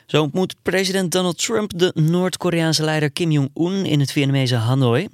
Zo 0.06 0.22
ontmoet 0.22 0.56
president 0.62 1.12
Donald 1.12 1.38
Trump 1.38 1.72
de 1.76 1.92
Noord-Koreaanse 1.96 2.84
leider 2.84 3.12
Kim 3.12 3.32
Jong-un 3.32 3.86
in 3.86 4.00
het 4.00 4.12
Vietnamese 4.12 4.56
Hanoi. 4.56 5.08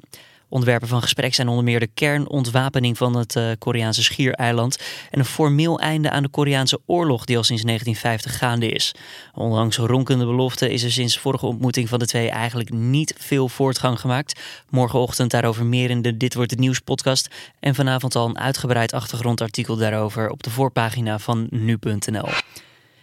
Onderwerpen 0.50 0.88
van 0.88 1.02
gesprek 1.02 1.34
zijn 1.34 1.48
onder 1.48 1.64
meer 1.64 1.80
de 1.80 1.90
kernontwapening 1.94 2.98
van 2.98 3.16
het 3.16 3.36
uh, 3.36 3.52
Koreaanse 3.60 4.04
schiereiland 4.04 4.78
en 5.12 5.20
een 5.20 5.26
formeel 5.26 5.80
einde 5.80 6.10
aan 6.10 6.24
de 6.24 6.30
Koreaanse 6.30 6.80
oorlog 6.86 7.26
die 7.26 7.38
al 7.38 7.44
sinds 7.44 7.64
1950 7.64 8.38
gaande 8.38 8.70
is. 8.70 8.92
Ondanks 9.34 9.78
ronkende 9.78 10.26
beloften 10.26 10.72
is 10.72 10.84
er 10.84 10.92
sinds 10.92 11.18
vorige 11.18 11.46
ontmoeting 11.46 11.90
van 11.90 12.00
de 12.00 12.06
twee 12.06 12.30
eigenlijk 12.30 12.72
niet 12.72 13.16
veel 13.18 13.50
voortgang 13.50 14.00
gemaakt. 14.00 14.42
Morgenochtend 14.70 15.32
daarover 15.32 15.66
meer 15.66 15.90
in 15.90 16.02
de 16.02 16.18
Dit 16.18 16.34
wordt 16.34 16.52
het 16.52 16.60
nieuws 16.60 16.80
podcast 16.80 17.28
en 17.60 17.76
vanavond 17.76 18.16
al 18.16 18.28
een 18.28 18.40
uitgebreid 18.40 18.94
achtergrondartikel 18.94 19.78
daarover 19.78 20.30
op 20.30 20.44
de 20.44 20.50
voorpagina 20.50 21.20
van 21.20 21.48
nu.nl. 21.50 22.30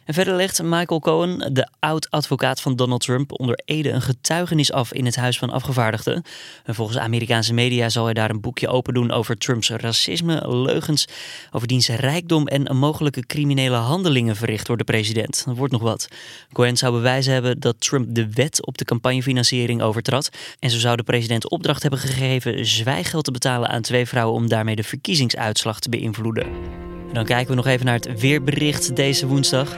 En 0.04 0.14
verder 0.14 0.34
legt 0.34 0.62
Michael 0.62 1.00
Cohen, 1.00 1.54
de 1.54 1.68
oud-advocaat 1.78 2.61
van 2.61 2.76
Donald 2.76 3.00
Trump, 3.00 3.40
onder 3.40 3.61
Ede 3.64 3.90
een 3.90 4.02
getuigenis 4.02 4.73
af 4.73 4.92
in 4.92 5.04
het 5.04 5.16
Huis 5.16 5.38
van 5.38 5.50
Afgevaardigden. 5.50 6.23
En 6.64 6.75
volgens 6.75 6.99
Amerikaanse 6.99 7.54
media 7.54 7.88
zal 7.88 8.04
hij 8.04 8.14
daar 8.14 8.30
een 8.30 8.40
boekje 8.40 8.68
open 8.68 8.94
doen 8.94 9.11
over 9.11 9.37
Trumps 9.37 9.70
racisme, 9.70 10.56
leugens, 10.56 11.08
over 11.50 11.68
diens 11.68 11.88
rijkdom 11.88 12.46
en 12.46 12.76
mogelijke 12.76 13.26
criminele 13.26 13.76
handelingen 13.76 14.37
verricht 14.37 14.66
door 14.66 14.76
de 14.76 14.84
president. 14.84 15.42
Dat 15.46 15.56
wordt 15.56 15.73
nog 15.73 15.82
wat. 15.82 16.08
Cohen 16.52 16.76
zou 16.76 16.92
bewijzen 16.92 17.32
hebben 17.32 17.61
dat 17.61 17.80
Trump 17.80 18.14
de 18.14 18.32
wet 18.32 18.66
op 18.66 18.78
de 18.78 18.84
campagnefinanciering 18.84 19.82
overtrad. 19.82 20.28
En 20.58 20.70
zo 20.70 20.78
zou 20.78 20.96
de 20.96 21.02
president 21.02 21.50
opdracht 21.50 21.82
hebben 21.82 22.00
gegeven 22.00 22.66
zwijgeld 22.66 23.25
te 23.25 23.30
betalen 23.30 23.68
aan 23.68 23.82
twee 23.82 24.06
vrouwen 24.06 24.34
om 24.34 24.49
daarmee 24.49 24.76
de 24.76 24.82
verkiezingsuitslag 24.82 25.80
te 25.80 25.88
beïnvloeden. 25.88 26.46
Dan 27.12 27.25
kijken 27.25 27.49
we 27.49 27.54
nog 27.54 27.66
even 27.66 27.87
naar 27.87 27.94
het 27.94 28.20
weerbericht 28.20 28.96
deze 28.96 29.26
woensdag. 29.26 29.76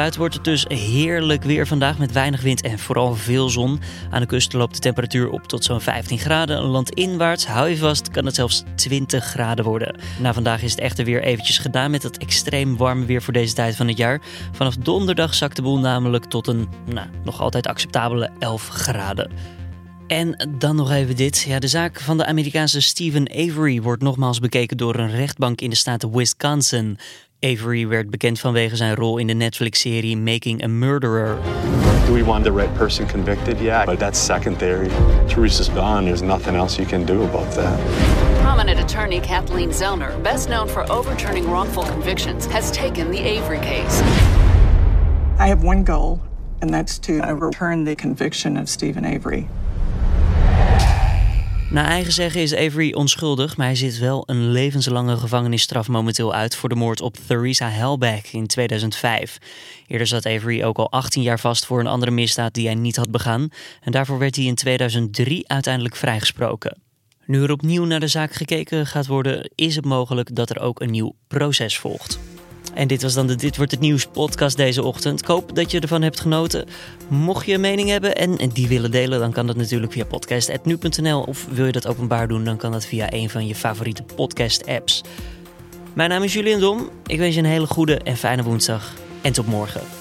Buiten 0.00 0.20
wordt 0.20 0.34
het 0.34 0.44
dus 0.44 0.64
heerlijk 0.68 1.42
weer 1.42 1.66
vandaag 1.66 1.98
met 1.98 2.12
weinig 2.12 2.42
wind 2.42 2.62
en 2.62 2.78
vooral 2.78 3.14
veel 3.14 3.48
zon. 3.48 3.80
Aan 4.10 4.20
de 4.20 4.26
kust 4.26 4.52
loopt 4.52 4.74
de 4.74 4.80
temperatuur 4.80 5.30
op 5.30 5.46
tot 5.46 5.64
zo'n 5.64 5.80
15 5.80 6.18
graden. 6.18 6.60
Landinwaarts, 6.60 7.46
hou 7.46 7.68
je 7.68 7.76
vast, 7.76 8.10
kan 8.10 8.24
het 8.24 8.34
zelfs 8.34 8.62
20 8.74 9.24
graden 9.24 9.64
worden. 9.64 10.00
Na 10.20 10.32
vandaag 10.32 10.62
is 10.62 10.70
het 10.70 10.80
echter 10.80 11.04
weer 11.04 11.22
eventjes 11.22 11.58
gedaan 11.58 11.90
met 11.90 12.02
het 12.02 12.18
extreem 12.18 12.76
warme 12.76 13.04
weer 13.04 13.22
voor 13.22 13.32
deze 13.32 13.54
tijd 13.54 13.76
van 13.76 13.88
het 13.88 13.96
jaar. 13.96 14.20
Vanaf 14.52 14.76
donderdag 14.76 15.34
zakt 15.34 15.56
de 15.56 15.62
boel 15.62 15.78
namelijk 15.78 16.24
tot 16.24 16.46
een 16.46 16.68
nou, 16.86 17.08
nog 17.24 17.40
altijd 17.40 17.66
acceptabele 17.66 18.30
11 18.38 18.68
graden. 18.68 19.30
En 20.06 20.54
dan 20.58 20.76
nog 20.76 20.90
even 20.90 21.16
dit. 21.16 21.44
Ja, 21.46 21.58
de 21.58 21.68
zaak 21.68 22.00
van 22.00 22.16
de 22.16 22.26
Amerikaanse 22.26 22.80
Stephen 22.80 23.30
Avery 23.30 23.80
wordt 23.82 24.02
nogmaals 24.02 24.38
bekeken 24.38 24.76
door 24.76 24.94
een 24.94 25.10
rechtbank 25.10 25.60
in 25.60 25.70
de 25.70 25.76
staat 25.76 26.06
Wisconsin. 26.10 26.98
Avery 27.42 27.88
werd 27.88 28.10
bekend 28.10 28.40
vanwege 28.40 28.76
zijn 28.76 28.94
rol 28.94 29.18
in 29.18 29.26
de 29.26 29.32
Netflix-serie 29.32 30.16
Making 30.16 30.64
a 30.64 30.68
Murderer. 30.68 31.38
Do 32.06 32.12
we 32.12 32.24
want 32.24 32.44
the 32.44 32.52
right 32.52 32.74
person 32.74 33.06
convicted? 33.06 33.60
Yeah, 33.60 33.86
but 33.86 33.98
that's 33.98 34.24
secondary. 34.24 34.88
Teresa's 35.26 35.68
gone. 35.68 36.04
There's 36.04 36.22
nothing 36.22 36.56
else 36.56 36.76
you 36.76 36.88
can 36.88 37.04
do 37.04 37.22
about 37.22 37.54
that. 37.54 37.78
Prominent 38.40 38.80
attorney 38.80 39.20
Kathleen 39.20 39.70
Zellner, 39.70 40.22
best 40.22 40.48
known 40.48 40.68
for 40.68 40.84
overturning 40.92 41.50
wrongful 41.50 41.84
convictions, 41.84 42.46
has 42.46 42.70
taken 42.70 43.10
the 43.10 43.20
Avery 43.20 43.60
case. 43.60 44.02
I 45.38 45.46
have 45.46 45.62
one 45.62 45.84
goal, 45.84 46.20
and 46.60 46.74
that's 46.74 46.98
to 46.98 47.20
overturn 47.30 47.84
the 47.84 47.94
conviction 47.94 48.56
of 48.56 48.68
Stephen 48.68 49.04
Avery. 49.04 49.48
Na 51.70 51.86
eigen 51.86 52.12
zeggen 52.12 52.40
is 52.40 52.54
Avery 52.54 52.92
onschuldig, 52.92 53.56
maar 53.56 53.66
hij 53.66 53.76
zit 53.76 53.98
wel 53.98 54.22
een 54.26 54.50
levenslange 54.50 55.16
gevangenisstraf 55.16 55.88
momenteel 55.88 56.34
uit 56.34 56.56
voor 56.56 56.68
de 56.68 56.74
moord 56.74 57.00
op 57.00 57.16
Theresa 57.26 57.68
Hellback 57.68 58.26
in 58.26 58.46
2005. 58.46 59.38
Eerder 59.86 60.06
zat 60.06 60.26
Avery 60.26 60.62
ook 60.62 60.78
al 60.78 60.90
18 60.90 61.22
jaar 61.22 61.40
vast 61.40 61.66
voor 61.66 61.80
een 61.80 61.86
andere 61.86 62.10
misdaad 62.10 62.54
die 62.54 62.66
hij 62.66 62.74
niet 62.74 62.96
had 62.96 63.10
begaan 63.10 63.48
en 63.80 63.92
daarvoor 63.92 64.18
werd 64.18 64.36
hij 64.36 64.44
in 64.44 64.54
2003 64.54 65.48
uiteindelijk 65.48 65.96
vrijgesproken. 65.96 66.78
Nu 67.26 67.42
er 67.42 67.52
opnieuw 67.52 67.84
naar 67.84 68.00
de 68.00 68.08
zaak 68.08 68.32
gekeken 68.32 68.86
gaat 68.86 69.06
worden, 69.06 69.50
is 69.54 69.76
het 69.76 69.84
mogelijk 69.84 70.34
dat 70.34 70.50
er 70.50 70.60
ook 70.60 70.80
een 70.80 70.90
nieuw 70.90 71.14
proces 71.28 71.78
volgt. 71.78 72.18
En 72.80 72.88
dit 72.88 73.02
was 73.02 73.14
dan 73.14 73.26
de 73.26 73.34
Dit 73.34 73.56
Wordt 73.56 73.72
Het 73.72 73.80
Nieuws 73.80 74.06
podcast 74.06 74.56
deze 74.56 74.82
ochtend. 74.82 75.20
Ik 75.20 75.26
hoop 75.26 75.54
dat 75.54 75.70
je 75.70 75.80
ervan 75.80 76.02
hebt 76.02 76.20
genoten. 76.20 76.66
Mocht 77.08 77.46
je 77.46 77.54
een 77.54 77.60
mening 77.60 77.88
hebben 77.88 78.14
en 78.14 78.36
die 78.52 78.68
willen 78.68 78.90
delen, 78.90 79.20
dan 79.20 79.32
kan 79.32 79.46
dat 79.46 79.56
natuurlijk 79.56 79.92
via 79.92 80.04
podcast.nu.nl. 80.04 81.22
Of 81.22 81.46
wil 81.50 81.66
je 81.66 81.72
dat 81.72 81.86
openbaar 81.86 82.28
doen, 82.28 82.44
dan 82.44 82.56
kan 82.56 82.72
dat 82.72 82.86
via 82.86 83.12
een 83.12 83.30
van 83.30 83.46
je 83.46 83.54
favoriete 83.54 84.02
podcast 84.02 84.66
apps. 84.66 85.02
Mijn 85.92 86.10
naam 86.10 86.22
is 86.22 86.32
Julian 86.32 86.60
Dom. 86.60 86.90
Ik 87.06 87.18
wens 87.18 87.34
je 87.34 87.40
een 87.40 87.46
hele 87.46 87.66
goede 87.66 87.98
en 87.98 88.16
fijne 88.16 88.42
woensdag. 88.42 88.92
En 89.20 89.32
tot 89.32 89.46
morgen. 89.46 89.99